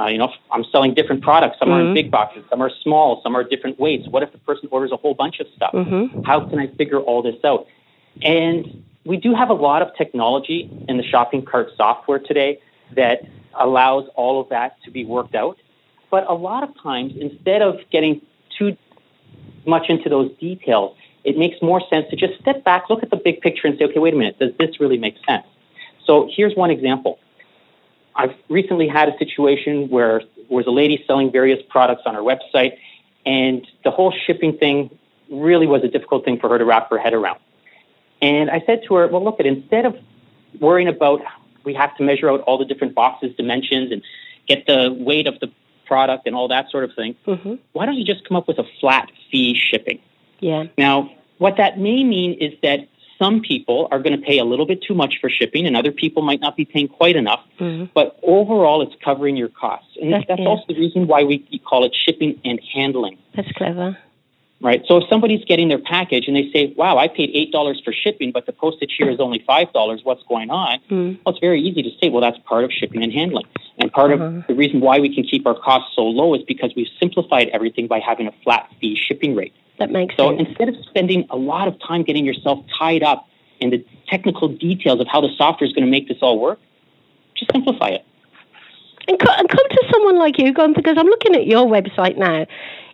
Uh, 0.00 0.06
you 0.08 0.16
know, 0.18 0.32
I'm 0.50 0.64
selling 0.72 0.94
different 0.94 1.22
products. 1.22 1.58
Some 1.58 1.70
are 1.70 1.80
in 1.80 1.88
Mhm. 1.88 1.94
big 1.94 2.10
boxes, 2.10 2.42
some 2.48 2.62
are 2.62 2.70
small, 2.82 3.20
some 3.22 3.36
are 3.36 3.44
different 3.44 3.78
weights. 3.78 4.08
What 4.08 4.22
if 4.22 4.32
the 4.32 4.38
person 4.38 4.68
orders 4.70 4.92
a 4.92 4.96
whole 4.96 5.14
bunch 5.14 5.40
of 5.40 5.46
stuff? 5.54 5.72
Mm-hmm. 5.72 6.22
How 6.22 6.40
can 6.40 6.58
I 6.58 6.68
figure 6.68 7.00
all 7.00 7.20
this 7.22 7.36
out? 7.44 7.66
And 8.22 8.82
we 9.04 9.16
do 9.18 9.34
have 9.34 9.50
a 9.50 9.54
lot 9.54 9.82
of 9.82 9.94
technology 9.96 10.70
in 10.88 10.96
the 10.96 11.02
shopping 11.02 11.42
cart 11.42 11.72
software 11.76 12.18
today 12.18 12.58
that 12.92 13.26
allows 13.58 14.08
all 14.14 14.40
of 14.40 14.48
that 14.48 14.76
to 14.84 14.90
be 14.90 15.04
worked 15.04 15.34
out. 15.34 15.58
But 16.10 16.24
a 16.28 16.34
lot 16.34 16.62
of 16.62 16.70
times, 16.82 17.12
instead 17.16 17.60
of 17.60 17.78
getting 17.90 18.22
too 18.58 18.76
much 19.66 19.90
into 19.90 20.08
those 20.08 20.30
details, 20.38 20.96
it 21.24 21.36
makes 21.36 21.60
more 21.60 21.82
sense 21.90 22.08
to 22.08 22.16
just 22.16 22.40
step 22.40 22.64
back, 22.64 22.88
look 22.88 23.02
at 23.02 23.10
the 23.10 23.16
big 23.16 23.42
picture, 23.42 23.68
and 23.68 23.76
say, 23.78 23.84
okay, 23.84 23.98
wait 23.98 24.14
a 24.14 24.16
minute, 24.16 24.38
does 24.38 24.52
this 24.58 24.80
really 24.80 24.96
make 24.96 25.16
sense? 25.28 25.44
So 26.06 26.28
here's 26.34 26.56
one 26.56 26.70
example. 26.70 27.18
I've 28.20 28.34
recently 28.48 28.86
had 28.88 29.08
a 29.08 29.16
situation 29.18 29.88
where 29.88 30.18
there 30.18 30.56
was 30.58 30.66
a 30.66 30.70
lady 30.70 31.02
selling 31.06 31.32
various 31.32 31.60
products 31.68 32.02
on 32.04 32.14
her 32.14 32.20
website, 32.20 32.72
and 33.24 33.66
the 33.84 33.90
whole 33.90 34.12
shipping 34.26 34.58
thing 34.58 34.90
really 35.30 35.66
was 35.66 35.82
a 35.84 35.88
difficult 35.88 36.24
thing 36.24 36.38
for 36.38 36.48
her 36.50 36.58
to 36.58 36.64
wrap 36.64 36.90
her 36.90 36.98
head 36.98 37.14
around. 37.14 37.38
And 38.20 38.50
I 38.50 38.62
said 38.66 38.82
to 38.88 38.94
her, 38.96 39.08
well, 39.08 39.24
look, 39.24 39.40
at 39.40 39.46
instead 39.46 39.86
of 39.86 39.96
worrying 40.60 40.88
about 40.88 41.22
we 41.64 41.74
have 41.74 41.96
to 41.96 42.02
measure 42.02 42.28
out 42.30 42.40
all 42.42 42.58
the 42.58 42.64
different 42.64 42.94
boxes, 42.94 43.34
dimensions, 43.36 43.92
and 43.92 44.02
get 44.46 44.66
the 44.66 44.94
weight 44.98 45.26
of 45.26 45.38
the 45.40 45.50
product 45.86 46.26
and 46.26 46.34
all 46.34 46.48
that 46.48 46.70
sort 46.70 46.84
of 46.84 46.90
thing, 46.94 47.14
Mm-hmm. 47.26 47.54
why 47.72 47.86
don't 47.86 47.96
you 47.96 48.04
just 48.04 48.26
come 48.26 48.36
up 48.36 48.48
with 48.48 48.58
a 48.58 48.64
flat 48.80 49.10
fee 49.30 49.54
shipping? 49.54 49.98
Yeah. 50.40 50.64
Now, 50.78 51.10
what 51.38 51.56
that 51.56 51.78
may 51.78 52.04
mean 52.04 52.34
is 52.34 52.52
that 52.62 52.80
some 53.20 53.40
people 53.42 53.86
are 53.92 53.98
going 54.00 54.18
to 54.18 54.24
pay 54.26 54.38
a 54.38 54.44
little 54.44 54.66
bit 54.66 54.82
too 54.82 54.94
much 54.94 55.18
for 55.20 55.28
shipping, 55.28 55.66
and 55.66 55.76
other 55.76 55.92
people 55.92 56.22
might 56.22 56.40
not 56.40 56.56
be 56.56 56.64
paying 56.64 56.88
quite 56.88 57.16
enough. 57.16 57.40
Mm-hmm. 57.60 57.86
But 57.94 58.18
overall, 58.22 58.80
it's 58.82 58.94
covering 59.04 59.36
your 59.36 59.48
costs, 59.48 59.96
and 60.00 60.12
That's- 60.12 60.26
that's 60.28 60.40
also 60.46 60.64
the 60.68 60.74
reason 60.74 61.06
why 61.06 61.22
we 61.24 61.38
call 61.64 61.84
it 61.84 61.94
shipping 61.94 62.40
and 62.44 62.58
handling. 62.72 63.18
That's 63.36 63.52
clever. 63.52 63.96
Right. 64.62 64.82
So 64.86 64.98
if 64.98 65.04
somebody's 65.08 65.42
getting 65.46 65.68
their 65.68 65.78
package 65.78 66.28
and 66.28 66.36
they 66.36 66.50
say, 66.52 66.74
"Wow, 66.76 66.98
I 66.98 67.08
paid 67.08 67.30
eight 67.32 67.50
dollars 67.50 67.80
for 67.82 67.94
shipping, 67.94 68.30
but 68.30 68.44
the 68.44 68.52
postage 68.52 68.94
here 68.98 69.08
is 69.08 69.18
only 69.18 69.38
five 69.46 69.72
dollars. 69.72 70.00
What's 70.04 70.22
going 70.24 70.50
on?" 70.50 70.80
Mm. 70.90 71.16
Well, 71.24 71.32
it's 71.34 71.40
very 71.40 71.62
easy 71.62 71.82
to 71.82 71.88
say, 71.98 72.10
"Well, 72.10 72.20
that's 72.20 72.36
part 72.40 72.64
of 72.64 72.70
shipping 72.70 73.02
and 73.02 73.10
handling." 73.10 73.46
And 73.78 73.90
part 73.90 74.12
Uh-huh. 74.12 74.22
of 74.24 74.46
the 74.48 74.54
reason 74.54 74.80
why 74.80 75.00
we 75.00 75.14
can 75.14 75.24
keep 75.24 75.46
our 75.46 75.54
costs 75.54 75.96
so 75.96 76.02
low 76.02 76.34
is 76.34 76.42
because 76.42 76.74
we've 76.76 76.90
simplified 76.98 77.48
everything 77.54 77.86
by 77.86 78.00
having 78.00 78.26
a 78.26 78.32
flat 78.44 78.68
fee 78.78 78.96
shipping 78.96 79.34
rate. 79.34 79.54
That 79.80 79.90
makes 79.90 80.14
So 80.16 80.36
sense. 80.36 80.46
instead 80.48 80.68
of 80.68 80.76
spending 80.84 81.26
a 81.30 81.36
lot 81.36 81.66
of 81.66 81.74
time 81.80 82.02
getting 82.02 82.26
yourself 82.26 82.62
tied 82.78 83.02
up 83.02 83.26
in 83.60 83.70
the 83.70 83.84
technical 84.08 84.46
details 84.46 85.00
of 85.00 85.06
how 85.08 85.22
the 85.22 85.30
software 85.36 85.66
is 85.66 85.72
going 85.72 85.84
to 85.86 85.90
make 85.90 86.06
this 86.06 86.18
all 86.20 86.38
work, 86.38 86.60
just 87.34 87.50
simplify 87.50 87.88
it. 87.88 88.04
And, 89.08 89.18
co- 89.18 89.32
and 89.32 89.48
come 89.48 89.68
to 89.70 89.84
someone 89.90 90.18
like 90.18 90.38
you, 90.38 90.52
Gon, 90.52 90.74
because 90.74 90.96
I'm 90.98 91.06
looking 91.06 91.34
at 91.34 91.46
your 91.46 91.66
website 91.66 92.18
now. 92.18 92.46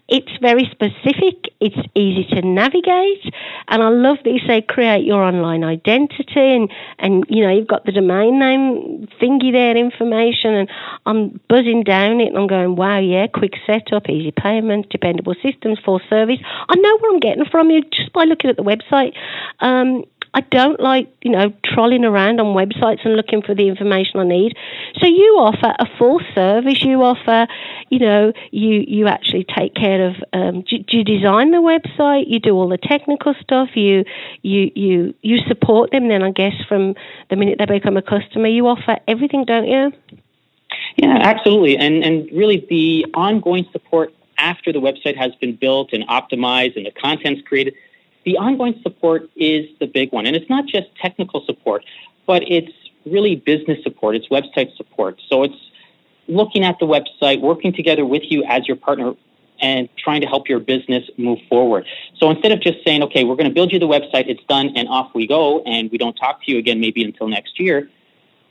It's 0.08 0.30
very 0.40 0.68
specific, 0.70 1.50
it's 1.60 1.76
easy 1.96 2.24
to 2.30 2.42
navigate, 2.42 3.24
and 3.66 3.82
I 3.82 3.88
love 3.88 4.18
that 4.22 4.30
you 4.30 4.38
say 4.46 4.62
create 4.62 5.04
your 5.04 5.20
online 5.20 5.64
identity 5.64 6.54
and, 6.54 6.70
and 7.00 7.24
you 7.28 7.44
know, 7.44 7.52
you've 7.52 7.66
got 7.66 7.86
the 7.86 7.92
domain 7.92 8.38
name 8.38 9.08
thingy 9.20 9.50
there, 9.50 9.76
information, 9.76 10.54
and 10.54 10.68
I'm 11.06 11.40
buzzing 11.48 11.82
down 11.82 12.20
it 12.20 12.28
and 12.28 12.38
I'm 12.38 12.46
going, 12.46 12.76
wow, 12.76 13.00
yeah, 13.00 13.26
quick 13.26 13.54
setup, 13.66 14.08
easy 14.08 14.30
payment, 14.30 14.90
dependable 14.90 15.34
systems, 15.42 15.80
full 15.84 16.00
service. 16.08 16.38
I 16.68 16.76
know 16.76 16.98
where 16.98 17.12
I'm 17.12 17.20
getting 17.20 17.44
from 17.44 17.70
you 17.70 17.82
just 17.90 18.12
by 18.12 18.24
looking 18.24 18.48
at 18.48 18.56
the 18.56 18.62
website. 18.62 19.12
Um, 19.58 20.04
I 20.36 20.42
don't 20.50 20.78
like, 20.78 21.08
you 21.22 21.30
know, 21.30 21.50
trolling 21.64 22.04
around 22.04 22.40
on 22.40 22.54
websites 22.54 23.06
and 23.06 23.16
looking 23.16 23.40
for 23.40 23.54
the 23.54 23.68
information 23.68 24.20
I 24.20 24.24
need. 24.24 24.54
So 25.00 25.06
you 25.06 25.38
offer 25.40 25.74
a 25.78 25.86
full 25.96 26.20
service. 26.34 26.82
You 26.82 27.02
offer, 27.02 27.46
you 27.88 27.98
know, 27.98 28.34
you 28.50 28.84
you 28.86 29.06
actually 29.06 29.46
take 29.56 29.74
care 29.74 30.06
of. 30.06 30.16
Um, 30.34 30.60
do, 30.68 30.76
do, 30.76 30.98
you 30.98 31.04
design 31.04 31.52
the 31.52 31.62
website? 31.62 32.24
You 32.26 32.38
do 32.38 32.50
all 32.50 32.68
the 32.68 32.76
technical 32.76 33.34
stuff. 33.40 33.70
You 33.74 34.04
you 34.42 34.70
you 34.74 35.14
you 35.22 35.38
support 35.48 35.90
them. 35.90 36.08
Then 36.08 36.22
I 36.22 36.32
guess 36.32 36.52
from 36.68 36.96
the 37.30 37.36
minute 37.36 37.56
they 37.58 37.64
become 37.64 37.96
a 37.96 38.02
customer, 38.02 38.48
you 38.48 38.66
offer 38.66 38.98
everything, 39.08 39.46
don't 39.46 39.66
you? 39.66 39.90
Yeah, 40.96 41.16
absolutely. 41.18 41.78
And 41.78 42.04
and 42.04 42.30
really 42.30 42.66
the 42.68 43.06
ongoing 43.14 43.66
support 43.72 44.12
after 44.36 44.70
the 44.70 44.80
website 44.80 45.16
has 45.16 45.34
been 45.36 45.56
built 45.56 45.94
and 45.94 46.06
optimized 46.08 46.76
and 46.76 46.84
the 46.84 46.90
content's 46.90 47.40
created 47.48 47.72
the 48.26 48.36
ongoing 48.36 48.78
support 48.82 49.30
is 49.36 49.66
the 49.78 49.86
big 49.86 50.12
one. 50.12 50.26
And 50.26 50.36
it's 50.36 50.50
not 50.50 50.66
just 50.66 50.88
technical 51.00 51.42
support, 51.46 51.84
but 52.26 52.42
it's 52.46 52.72
really 53.06 53.36
business 53.36 53.82
support, 53.84 54.16
it's 54.16 54.28
website 54.28 54.76
support. 54.76 55.18
So 55.28 55.44
it's 55.44 55.54
looking 56.26 56.64
at 56.64 56.78
the 56.80 56.86
website, 56.86 57.40
working 57.40 57.72
together 57.72 58.04
with 58.04 58.24
you 58.24 58.42
as 58.44 58.66
your 58.66 58.76
partner 58.76 59.14
and 59.60 59.88
trying 59.96 60.20
to 60.20 60.26
help 60.26 60.48
your 60.48 60.58
business 60.58 61.08
move 61.16 61.38
forward. 61.48 61.86
So 62.18 62.28
instead 62.28 62.50
of 62.50 62.60
just 62.60 62.84
saying, 62.84 63.04
okay, 63.04 63.22
we're 63.24 63.36
going 63.36 63.48
to 63.48 63.54
build 63.54 63.72
you 63.72 63.78
the 63.78 63.86
website, 63.86 64.28
it's 64.28 64.42
done, 64.48 64.72
and 64.76 64.88
off 64.88 65.12
we 65.14 65.26
go, 65.26 65.62
and 65.62 65.90
we 65.90 65.96
don't 65.96 66.14
talk 66.14 66.44
to 66.44 66.52
you 66.52 66.58
again 66.58 66.80
maybe 66.80 67.04
until 67.04 67.28
next 67.28 67.58
year, 67.60 67.88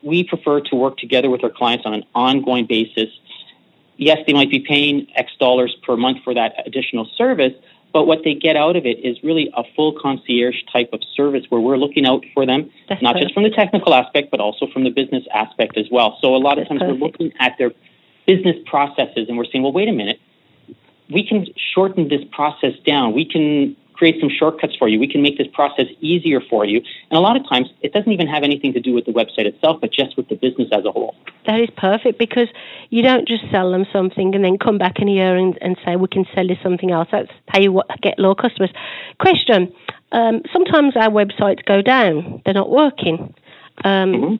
we 0.02 0.24
prefer 0.24 0.62
to 0.62 0.76
work 0.76 0.98
together 0.98 1.30
with 1.30 1.44
our 1.44 1.50
clients 1.50 1.86
on 1.86 1.94
an 1.94 2.06
ongoing 2.16 2.66
basis. 2.66 3.10
Yes, 3.98 4.20
they 4.26 4.34
might 4.34 4.50
be 4.50 4.60
paying 4.60 5.08
X 5.16 5.32
dollars 5.38 5.76
per 5.86 5.98
month 5.98 6.24
for 6.24 6.34
that 6.34 6.66
additional 6.66 7.06
service, 7.18 7.54
but 7.96 8.08
what 8.08 8.26
they 8.26 8.34
get 8.34 8.58
out 8.58 8.76
of 8.76 8.86
it 8.86 9.00
is 9.06 9.24
really 9.24 9.50
a 9.56 9.64
full 9.74 9.94
concierge 9.98 10.58
type 10.70 10.90
of 10.92 11.00
service 11.16 11.46
where 11.48 11.62
we're 11.62 11.78
looking 11.78 12.06
out 12.06 12.26
for 12.34 12.46
them, 12.46 12.70
That's 12.90 13.02
not 13.02 13.14
perfect. 13.14 13.28
just 13.28 13.34
from 13.34 13.44
the 13.44 13.52
technical 13.52 13.94
aspect, 13.94 14.32
but 14.32 14.42
also 14.42 14.68
from 14.68 14.84
the 14.84 14.90
business 14.90 15.24
aspect 15.34 15.78
as 15.78 15.86
well. 15.90 16.18
So 16.20 16.36
a 16.36 16.44
lot 16.44 16.60
of 16.60 16.68
times 16.68 16.82
perfect. 16.82 17.00
we're 17.00 17.08
looking 17.08 17.32
at 17.40 17.58
their 17.58 17.72
business 18.28 18.58
processes 18.66 19.30
and 19.30 19.38
we're 19.38 19.46
saying, 19.46 19.64
well, 19.64 19.72
wait 19.72 19.88
a 19.88 19.94
minute, 19.94 20.20
we 21.10 21.26
can 21.26 21.48
shorten 21.74 22.10
this 22.10 22.20
process 22.34 22.74
down. 22.86 23.14
We 23.14 23.24
can 23.24 23.78
create 23.94 24.20
some 24.20 24.30
shortcuts 24.30 24.76
for 24.76 24.90
you. 24.90 25.00
We 25.00 25.08
can 25.08 25.22
make 25.22 25.38
this 25.38 25.48
process 25.54 25.86
easier 26.02 26.42
for 26.42 26.66
you. 26.66 26.80
And 27.10 27.18
a 27.18 27.22
lot 27.22 27.38
of 27.38 27.48
times, 27.48 27.70
it 27.80 27.94
doesn't 27.94 28.12
even 28.12 28.28
have 28.28 28.44
anything 28.44 28.74
to 28.74 28.82
do 28.82 28.94
with 28.94 29.06
the 29.06 29.14
website 29.14 29.46
itself, 29.46 29.80
but 29.80 29.94
just 29.94 30.18
with 30.18 30.28
the 30.28 30.36
business 30.36 30.68
as 30.74 30.84
a 30.84 30.92
whole. 30.92 31.16
That 31.46 31.60
is 31.60 31.70
perfect 31.78 32.18
because 32.18 32.48
you 32.90 33.02
don't 33.02 33.28
just 33.28 33.44
sell 33.52 33.72
them 33.72 33.86
something 33.94 34.34
and 34.34 34.44
then 34.44 34.58
come 34.58 34.78
back 34.78 35.00
in 35.00 35.08
a 35.08 35.12
year 35.12 35.36
and, 35.36 35.58
and 35.62 35.78
say, 35.86 35.96
we 35.96 36.08
can 36.08 36.26
sell 36.34 36.46
you 36.46 36.56
something 36.64 36.92
else. 36.92 37.08
That's 37.12 37.32
how 37.48 37.60
you 37.60 37.82
get 38.02 38.18
low 38.18 38.36
customers. 38.36 38.72
Question 39.20 39.74
um, 40.12 40.42
Sometimes 40.52 40.96
our 40.96 41.10
websites 41.10 41.64
go 41.66 41.82
down, 41.82 42.42
they're 42.46 42.54
not 42.54 42.70
working. 42.70 43.34
Um, 43.84 44.14
mm-hmm. 44.14 44.36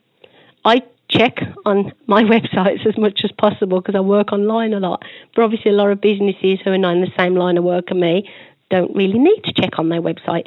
I 0.64 0.82
check 1.08 1.38
on 1.64 1.92
my 2.06 2.22
websites 2.22 2.86
as 2.86 2.96
much 2.98 3.20
as 3.24 3.30
possible 3.32 3.80
because 3.80 3.94
I 3.94 4.00
work 4.00 4.32
online 4.32 4.72
a 4.72 4.80
lot. 4.80 5.04
But 5.34 5.44
obviously, 5.44 5.70
a 5.70 5.74
lot 5.74 5.90
of 5.90 6.00
businesses 6.00 6.58
who 6.64 6.72
are 6.72 6.78
not 6.78 6.94
in 6.96 7.02
the 7.02 7.12
same 7.18 7.34
line 7.34 7.58
of 7.58 7.64
work 7.64 7.90
as 7.90 7.96
me 7.96 8.28
don't 8.70 8.94
really 8.96 9.18
need 9.18 9.42
to 9.44 9.52
check 9.52 9.78
on 9.78 9.88
their 9.88 10.02
website. 10.02 10.46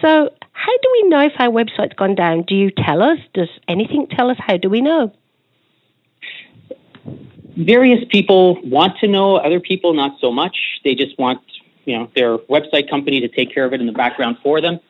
So, 0.00 0.30
how 0.52 0.72
do 0.82 0.88
we 1.02 1.08
know 1.08 1.26
if 1.26 1.32
our 1.38 1.50
website's 1.50 1.94
gone 1.96 2.14
down? 2.14 2.44
Do 2.46 2.54
you 2.54 2.70
tell 2.70 3.02
us? 3.02 3.18
Does 3.34 3.48
anything 3.68 4.06
tell 4.10 4.30
us? 4.30 4.36
How 4.38 4.56
do 4.56 4.70
we 4.70 4.80
know? 4.80 5.12
Various 7.56 8.04
people 8.10 8.60
want 8.62 8.98
to 8.98 9.08
know, 9.08 9.36
other 9.36 9.60
people 9.60 9.92
not 9.92 10.20
so 10.20 10.30
much. 10.30 10.56
They 10.84 10.94
just 10.94 11.18
want, 11.18 11.40
you 11.84 11.98
know, 11.98 12.10
their 12.14 12.38
website 12.38 12.88
company 12.88 13.20
to 13.20 13.28
take 13.28 13.52
care 13.52 13.64
of 13.64 13.72
it 13.72 13.80
in 13.80 13.86
the 13.86 13.92
background 13.92 14.38
for 14.42 14.60
them. 14.60 14.80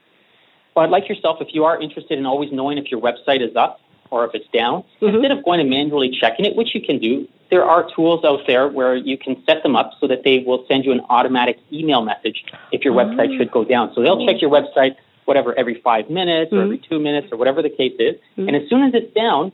But 0.75 0.91
like 0.91 1.09
yourself, 1.09 1.39
if 1.41 1.49
you 1.55 1.65
are 1.65 1.81
interested 1.81 2.19
in 2.19 2.27
always 2.27 2.53
knowing 2.53 2.79
if 2.79 2.91
your 2.91 3.01
website 3.01 3.41
is 3.41 3.57
up 3.57 3.81
or 4.11 4.25
if 4.27 4.35
it's 4.35 4.47
down, 4.53 4.85
mm-hmm. 5.01 5.17
instead 5.17 5.33
of 5.33 5.45
going 5.45 5.61
and 5.61 5.71
manually 5.71 6.11
checking 6.21 6.45
it, 6.45 6.55
which 6.57 6.75
you 6.75 6.81
can 6.81 6.99
do, 6.99 7.27
there 7.51 7.65
are 7.65 7.89
tools 7.97 8.25
out 8.25 8.47
there 8.47 8.69
where 8.69 8.95
you 8.95 9.17
can 9.17 9.43
set 9.47 9.63
them 9.63 9.75
up 9.75 9.93
so 10.01 10.07
that 10.07 10.23
they 10.25 10.39
will 10.47 10.65
send 10.69 10.85
you 10.85 10.93
an 10.93 11.01
automatic 11.09 11.59
email 11.73 12.03
message 12.03 12.45
if 12.71 12.85
your 12.85 12.95
mm-hmm. 12.95 13.19
website 13.19 13.37
should 13.37 13.51
go 13.51 13.65
down. 13.65 13.93
So 13.95 14.03
they'll 14.03 14.27
check 14.27 14.41
your 14.43 14.51
website, 14.51 14.97
whatever, 15.25 15.59
every 15.59 15.81
five 15.81 16.11
minutes 16.11 16.53
mm-hmm. 16.53 16.61
or 16.61 16.63
every 16.65 16.79
two 16.79 16.99
minutes 16.99 17.33
or 17.33 17.39
whatever 17.39 17.63
the 17.63 17.71
case 17.71 17.95
is. 17.99 18.15
Mm-hmm. 18.15 18.49
And 18.49 18.57
as 18.57 18.69
soon 18.69 18.83
as 18.83 18.95
it's 18.95 19.13
down, 19.15 19.53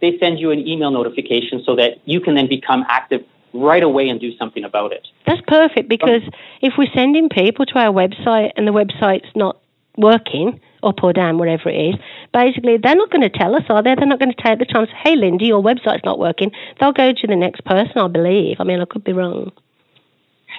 they 0.00 0.18
send 0.18 0.38
you 0.38 0.50
an 0.50 0.66
email 0.66 0.90
notification 0.90 1.62
so 1.64 1.76
that 1.76 1.98
you 2.04 2.20
can 2.20 2.34
then 2.34 2.48
become 2.48 2.84
active 2.88 3.24
right 3.52 3.82
away 3.82 4.08
and 4.08 4.20
do 4.20 4.36
something 4.36 4.64
about 4.64 4.92
it. 4.92 5.06
That's 5.26 5.40
perfect 5.46 5.88
because 5.88 6.22
if 6.60 6.74
we're 6.76 6.92
sending 6.94 7.28
people 7.28 7.66
to 7.66 7.78
our 7.78 7.92
website 7.92 8.52
and 8.56 8.66
the 8.66 8.72
website's 8.72 9.30
not 9.34 9.58
working, 9.96 10.60
up 10.82 11.02
or 11.02 11.12
down, 11.12 11.38
wherever 11.38 11.68
it 11.68 11.94
is. 11.94 11.94
Basically, 12.32 12.76
they're 12.76 12.94
not 12.94 13.10
going 13.10 13.22
to 13.22 13.30
tell 13.30 13.54
us, 13.54 13.64
are 13.68 13.82
they? 13.82 13.94
They're 13.94 14.06
not 14.06 14.18
going 14.18 14.32
to 14.32 14.42
take 14.42 14.58
the 14.58 14.64
time 14.64 14.86
to 14.86 14.92
say, 14.92 14.98
hey, 15.02 15.16
Linda, 15.16 15.44
your 15.44 15.62
website's 15.62 16.04
not 16.04 16.18
working. 16.18 16.52
They'll 16.78 16.92
go 16.92 17.12
to 17.12 17.26
the 17.26 17.36
next 17.36 17.64
person, 17.64 17.92
I 17.96 18.08
believe. 18.08 18.56
I 18.60 18.64
mean, 18.64 18.80
I 18.80 18.84
could 18.84 19.04
be 19.04 19.12
wrong. 19.12 19.52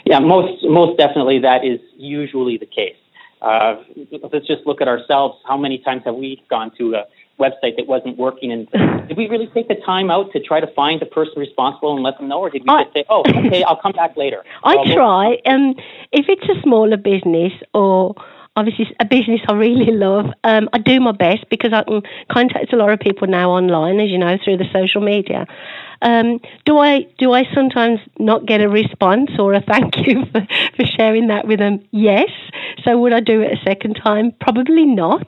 Yeah, 0.06 0.20
most, 0.20 0.64
most 0.64 0.98
definitely 0.98 1.40
that 1.40 1.66
is 1.66 1.80
usually 1.98 2.58
the 2.58 2.66
case. 2.66 2.96
Uh, 3.42 3.76
let's 4.34 4.48
just 4.48 4.66
look 4.66 4.82
at 4.82 4.88
ourselves. 4.88 5.40
How 5.46 5.58
many 5.58 5.78
times 5.78 6.04
have 6.06 6.16
we 6.16 6.44
gone 6.50 6.72
to 6.78 6.96
a 6.96 7.06
website 7.40 7.78
that 7.78 7.88
wasn't 7.88 8.18
working? 8.18 8.52
And 8.52 8.70
did 9.08 9.18
we 9.18 9.28
really 9.28 9.48
take 9.48 9.68
the 9.68 9.76
time 9.86 10.12
out 10.12 10.32
to 10.34 10.40
try 10.40 10.60
to 10.60 10.68
find 10.68 11.02
the 11.02 11.06
person 11.06 11.34
responsible 11.38 11.96
and 11.96 12.04
let 12.04 12.18
them 12.18 12.28
know, 12.28 12.40
or 12.40 12.50
did 12.50 12.64
we 12.64 12.70
I, 12.70 12.84
just 12.84 12.94
say, 12.94 13.06
"Oh, 13.10 13.24
okay, 13.28 13.64
I'll 13.64 13.82
come 13.82 13.94
back 13.94 14.16
later"? 14.18 14.44
I 14.64 14.94
try. 14.94 15.38
Um, 15.46 15.76
if 16.12 16.26
it's 16.28 16.48
a 16.50 16.62
smaller 16.62 16.98
business 16.98 17.54
or 17.74 18.16
obviously 18.60 18.94
a 19.00 19.06
business 19.06 19.42
I 19.48 19.54
really 19.54 19.92
love. 20.06 20.26
Um, 20.44 20.70
I 20.74 20.78
do 20.80 21.00
my 21.00 21.14
best 21.14 21.50
because 21.50 21.74
I 21.74 21.84
can 21.84 22.02
contact 22.32 22.74
a 22.74 22.76
lot 22.76 22.90
of 22.90 23.00
people 23.00 23.28
now 23.28 23.52
online, 23.52 24.00
as 24.00 24.10
you 24.10 24.18
know, 24.18 24.38
through 24.44 24.58
the 24.58 24.70
social 24.74 25.02
media. 25.02 25.48
Um, 26.02 26.40
do 26.66 26.78
I 26.78 27.08
do 27.18 27.34
I 27.34 27.44
sometimes 27.54 28.00
not 28.18 28.46
get 28.46 28.62
a 28.62 28.70
response 28.70 29.32
or 29.38 29.54
a 29.54 29.62
thank 29.68 30.08
you 30.08 30.26
for, 30.32 30.48
for 30.76 30.86
sharing 30.86 31.28
that 31.28 31.48
with 31.48 31.60
them? 31.60 31.84
Yes. 31.92 32.30
So 32.86 32.98
would 32.98 33.14
I 33.14 33.20
do 33.20 33.42
it 33.42 33.54
a 33.54 33.64
second 33.66 33.96
time? 33.96 34.32
Probably 34.40 34.86
not. 34.86 35.28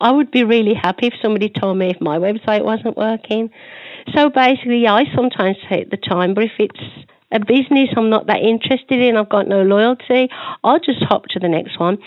I 0.00 0.10
would 0.10 0.30
be 0.30 0.44
really 0.44 0.74
happy 0.74 1.08
if 1.08 1.14
somebody 1.20 1.48
told 1.48 1.76
me 1.78 1.90
if 1.90 2.00
my 2.00 2.18
website 2.18 2.64
wasn't 2.64 2.96
working. 2.96 3.50
So 4.14 4.30
basically, 4.30 4.86
I 4.86 5.04
sometimes 5.14 5.56
take 5.68 5.90
the 5.90 5.96
time, 5.96 6.34
but 6.34 6.44
if 6.44 6.52
it's 6.58 7.06
a 7.32 7.40
business 7.40 7.90
I'm 7.96 8.08
not 8.08 8.28
that 8.28 8.40
interested 8.40 9.00
in, 9.00 9.16
I've 9.16 9.28
got 9.28 9.48
no 9.48 9.62
loyalty, 9.62 10.28
I'll 10.62 10.80
just 10.80 11.02
hop 11.02 11.24
to 11.30 11.40
the 11.40 11.48
next 11.48 11.78
one. 11.78 11.98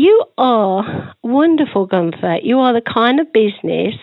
You 0.00 0.24
are 0.38 1.14
wonderful, 1.22 1.84
Gunther. 1.84 2.38
You 2.42 2.58
are 2.60 2.72
the 2.72 2.80
kind 2.80 3.20
of 3.20 3.34
business 3.34 3.94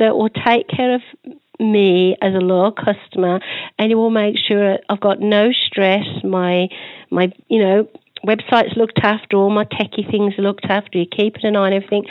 that 0.00 0.16
will 0.16 0.28
take 0.28 0.66
care 0.66 0.96
of 0.96 1.02
me 1.60 2.16
as 2.20 2.34
a 2.34 2.38
loyal 2.38 2.72
customer 2.72 3.38
and 3.78 3.88
you 3.88 3.96
will 3.96 4.10
make 4.10 4.34
sure 4.36 4.78
I've 4.88 4.98
got 4.98 5.20
no 5.20 5.52
stress. 5.52 6.04
My 6.24 6.66
my 7.12 7.32
you 7.46 7.62
know, 7.62 7.88
website's 8.26 8.76
looked 8.76 8.98
after, 9.04 9.36
all 9.36 9.50
my 9.50 9.66
techie 9.66 10.10
things 10.10 10.34
are 10.36 10.42
looked 10.42 10.64
after, 10.64 10.98
you're 10.98 11.06
keeping 11.16 11.44
an 11.44 11.54
eye 11.54 11.66
on 11.66 11.72
everything. 11.74 12.06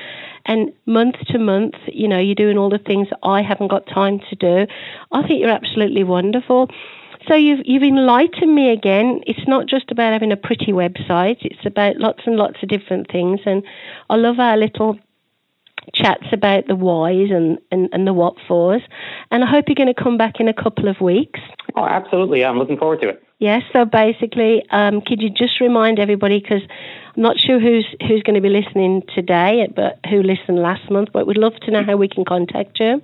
And 0.46 0.72
month 0.86 1.16
to 1.32 1.38
month, 1.38 1.74
you 1.88 2.08
know, 2.08 2.20
you're 2.20 2.36
doing 2.36 2.58
all 2.58 2.70
the 2.70 2.78
things 2.88 3.10
I 3.22 3.42
haven't 3.42 3.68
got 3.68 3.86
time 3.86 4.22
to 4.30 4.36
do. 4.38 4.66
I 5.12 5.28
think 5.28 5.42
you're 5.42 5.50
absolutely 5.50 6.06
wonderful. 6.06 6.70
So 7.28 7.36
you've 7.36 7.62
you've 7.66 7.84
enlightened 7.84 8.54
me 8.54 8.72
again. 8.72 9.22
It's 9.26 9.48
not 9.48 9.68
just 9.68 9.92
about 9.92 10.14
having 10.14 10.32
a 10.32 10.38
pretty 10.38 10.72
website. 10.72 11.38
It's 11.42 11.66
about 11.66 11.98
lots 11.98 12.22
and 12.26 12.36
lots 12.36 12.62
of 12.62 12.70
different 12.70 13.12
things. 13.12 13.40
And 13.46 13.64
I 14.10 14.16
love 14.16 14.40
our 14.40 14.58
little 14.58 15.00
chats 15.94 16.26
about 16.32 16.68
the 16.68 16.76
whys 16.76 17.30
and, 17.32 17.60
and, 17.72 17.90
and 17.94 18.08
the 18.08 18.14
what 18.14 18.36
fors. 18.48 18.82
And 19.32 19.44
I 19.44 19.48
hope 19.48 19.66
you're 19.68 19.76
going 19.76 19.94
to 19.94 20.04
come 20.04 20.18
back 20.18 20.40
in 20.40 20.48
a 20.48 20.54
couple 20.54 20.88
of 20.88 21.00
weeks. 21.00 21.40
Oh, 21.76 21.86
absolutely. 21.86 22.44
I'm 22.44 22.58
looking 22.58 22.78
forward 22.78 23.02
to 23.02 23.10
it. 23.10 23.24
Yes. 23.40 23.64
So 23.74 23.86
basically, 23.86 24.64
um, 24.72 25.02
could 25.02 25.22
you 25.22 25.30
just 25.30 25.60
remind 25.60 26.00
everybody, 26.00 26.40
because 26.40 26.62
I'm 27.16 27.22
not 27.22 27.40
sure 27.40 27.60
who's 27.60 27.86
who's 28.08 28.24
going 28.24 28.36
to 28.36 28.42
be 28.42 28.50
listening 28.50 29.04
today, 29.14 29.68
but 29.76 30.00
who 30.10 30.22
listened 30.22 30.60
last 30.60 30.90
month, 30.90 31.10
but 31.12 31.28
we'd 31.28 31.38
love 31.38 31.56
to 31.64 31.72
know 31.72 31.84
how 31.84 31.98
we 31.98 32.08
can 32.08 32.24
contact 32.24 32.80
you. 32.80 33.02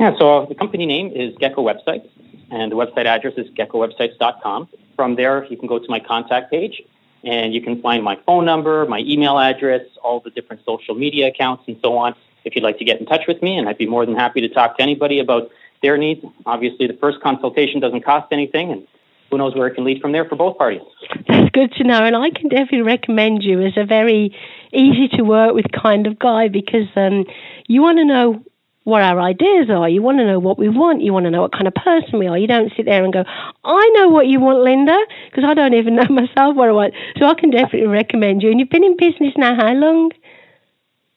Yeah, 0.00 0.12
so 0.18 0.46
the 0.48 0.54
company 0.54 0.84
name 0.84 1.12
is 1.14 1.34
Gecko 1.38 1.66
Websites 1.66 2.08
and 2.50 2.70
the 2.70 2.76
website 2.76 3.06
address 3.06 3.34
is 3.36 3.48
geckowebsites.com. 3.50 4.68
From 4.94 5.16
there, 5.16 5.44
you 5.46 5.56
can 5.56 5.68
go 5.68 5.78
to 5.78 5.86
my 5.88 6.00
contact 6.00 6.50
page 6.50 6.82
and 7.24 7.52
you 7.52 7.60
can 7.60 7.80
find 7.82 8.04
my 8.04 8.18
phone 8.24 8.44
number, 8.44 8.86
my 8.86 9.00
email 9.00 9.38
address, 9.38 9.82
all 10.02 10.20
the 10.20 10.30
different 10.30 10.64
social 10.64 10.94
media 10.94 11.28
accounts, 11.28 11.64
and 11.66 11.76
so 11.82 11.96
on 11.98 12.14
if 12.44 12.54
you'd 12.54 12.62
like 12.62 12.78
to 12.78 12.84
get 12.84 13.00
in 13.00 13.06
touch 13.06 13.22
with 13.26 13.42
me. 13.42 13.58
And 13.58 13.68
I'd 13.68 13.78
be 13.78 13.86
more 13.86 14.06
than 14.06 14.14
happy 14.14 14.40
to 14.40 14.48
talk 14.48 14.76
to 14.76 14.82
anybody 14.82 15.18
about 15.18 15.50
their 15.82 15.98
needs. 15.98 16.24
Obviously, 16.46 16.86
the 16.86 16.94
first 16.94 17.20
consultation 17.20 17.80
doesn't 17.80 18.02
cost 18.02 18.28
anything, 18.32 18.70
and 18.70 18.86
who 19.30 19.38
knows 19.38 19.54
where 19.56 19.66
it 19.66 19.74
can 19.74 19.84
lead 19.84 20.00
from 20.00 20.12
there 20.12 20.24
for 20.24 20.36
both 20.36 20.56
parties. 20.56 20.82
That's 21.28 21.50
good 21.50 21.72
to 21.72 21.84
know, 21.84 22.04
and 22.04 22.16
I 22.16 22.30
can 22.30 22.48
definitely 22.48 22.82
recommend 22.82 23.42
you 23.42 23.60
as 23.60 23.72
a 23.76 23.84
very 23.84 24.36
easy 24.72 25.08
to 25.16 25.22
work 25.22 25.54
with 25.54 25.66
kind 25.72 26.06
of 26.06 26.18
guy 26.18 26.48
because 26.48 26.86
um, 26.94 27.24
you 27.66 27.82
want 27.82 27.98
to 27.98 28.04
know 28.04 28.44
what 28.86 29.02
our 29.02 29.20
ideas 29.20 29.68
are. 29.68 29.88
You 29.88 30.00
want 30.00 30.18
to 30.18 30.24
know 30.24 30.38
what 30.38 30.60
we 30.60 30.68
want. 30.68 31.02
You 31.02 31.12
want 31.12 31.24
to 31.24 31.30
know 31.30 31.42
what 31.42 31.50
kind 31.50 31.66
of 31.66 31.74
person 31.74 32.20
we 32.20 32.28
are. 32.28 32.38
You 32.38 32.46
don't 32.46 32.72
sit 32.76 32.86
there 32.86 33.02
and 33.02 33.12
go, 33.12 33.24
I 33.64 33.90
know 33.94 34.06
what 34.10 34.28
you 34.28 34.38
want, 34.38 34.60
Linda, 34.60 34.96
because 35.28 35.42
I 35.42 35.54
don't 35.54 35.74
even 35.74 35.96
know 35.96 36.06
myself 36.08 36.54
what 36.54 36.68
I 36.68 36.72
want. 36.72 36.94
So 37.18 37.26
I 37.26 37.34
can 37.34 37.50
definitely 37.50 37.88
recommend 37.88 38.44
you. 38.44 38.50
And 38.52 38.60
you've 38.60 38.70
been 38.70 38.84
in 38.84 38.96
business 38.96 39.34
now 39.36 39.56
how 39.56 39.72
long? 39.72 40.12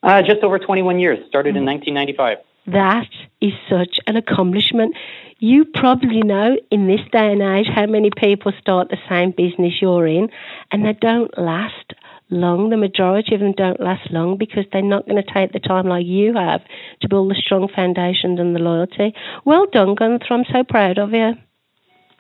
Uh, 0.02 0.24
just 0.24 0.42
over 0.42 0.58
21 0.58 1.00
years. 1.00 1.20
Started 1.28 1.56
in 1.56 1.64
1995. 1.64 2.40
That 2.74 3.08
is 3.40 3.54
such 3.70 4.00
an 4.08 4.16
accomplishment. 4.16 4.96
You 5.38 5.66
probably 5.66 6.24
know 6.24 6.58
in 6.72 6.88
this 6.88 7.02
day 7.12 7.32
and 7.32 7.42
age 7.44 7.68
how 7.68 7.86
many 7.86 8.10
people 8.10 8.52
start 8.60 8.90
the 8.90 8.98
same 9.08 9.30
business 9.30 9.74
you're 9.80 10.08
in 10.08 10.30
and 10.72 10.84
they 10.84 10.94
don't 10.94 11.38
last 11.38 11.94
long. 12.30 12.70
The 12.70 12.78
majority 12.78 13.36
of 13.36 13.42
them 13.42 13.54
don't 13.54 13.80
last 13.80 14.12
long 14.12 14.38
because 14.38 14.66
they're 14.72 14.82
not 14.82 15.08
going 15.08 15.22
to 15.22 15.34
take 15.34 15.52
the 15.52 15.60
time 15.60 15.88
like 15.88 16.06
you 16.06 16.34
have 16.34 16.62
to 17.02 17.10
build 17.10 17.32
the 17.32 17.36
strong 17.36 17.68
foundations 17.74 18.40
and 18.40 18.56
the 18.56 18.60
loyalty. 18.60 19.14
Well 19.46 19.66
done, 19.72 19.96
Gunther. 19.96 20.34
I'm 20.34 20.46
so 20.52 20.64
proud 20.64 20.98
of 20.98 21.14
you. 21.14 21.34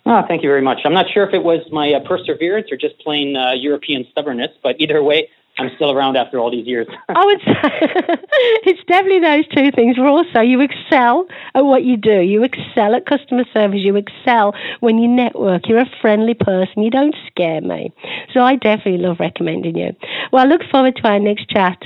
Oh, 0.05 0.23
thank 0.27 0.41
you 0.43 0.49
very 0.49 0.61
much. 0.61 0.79
I'm 0.85 0.93
not 0.93 1.05
sure 1.13 1.27
if 1.27 1.33
it 1.33 1.43
was 1.43 1.61
my 1.71 1.93
uh, 1.93 1.99
perseverance 2.07 2.71
or 2.71 2.77
just 2.77 2.97
plain 2.99 3.35
uh, 3.35 3.51
European 3.51 4.07
stubbornness, 4.11 4.51
but 4.63 4.75
either 4.79 5.03
way, 5.03 5.29
I'm 5.59 5.69
still 5.75 5.91
around 5.91 6.15
after 6.15 6.39
all 6.39 6.49
these 6.49 6.65
years. 6.65 6.87
I 7.09 7.25
would 7.25 7.39
say 7.39 7.53
it's 8.63 8.83
definitely 8.87 9.19
those 9.19 9.47
two 9.49 9.71
things. 9.71 9.97
Also, 9.99 10.39
you 10.39 10.61
excel 10.61 11.27
at 11.53 11.65
what 11.65 11.83
you 11.83 11.97
do. 11.97 12.21
You 12.21 12.43
excel 12.43 12.95
at 12.95 13.05
customer 13.05 13.43
service. 13.53 13.79
You 13.81 13.97
excel 13.97 14.55
when 14.79 14.97
you 14.97 15.07
network. 15.07 15.67
You're 15.67 15.81
a 15.81 15.91
friendly 16.01 16.33
person. 16.33 16.83
You 16.83 16.89
don't 16.89 17.15
scare 17.27 17.61
me. 17.61 17.93
So 18.33 18.41
I 18.41 18.55
definitely 18.55 19.05
love 19.05 19.17
recommending 19.19 19.77
you. 19.77 19.95
Well, 20.31 20.45
I 20.45 20.47
look 20.47 20.61
forward 20.71 20.95
to 20.97 21.07
our 21.07 21.19
next 21.19 21.49
chat. 21.49 21.77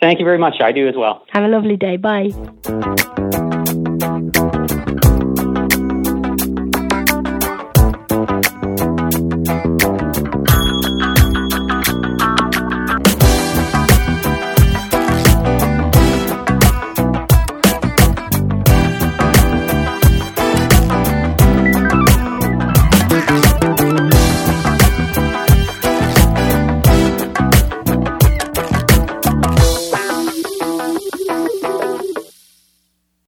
Thank 0.00 0.20
you 0.20 0.24
very 0.24 0.38
much. 0.38 0.54
I 0.62 0.70
do 0.70 0.86
as 0.88 0.94
well. 0.96 1.24
Have 1.30 1.42
a 1.42 1.48
lovely 1.48 1.76
day. 1.76 1.96
Bye. 1.96 2.28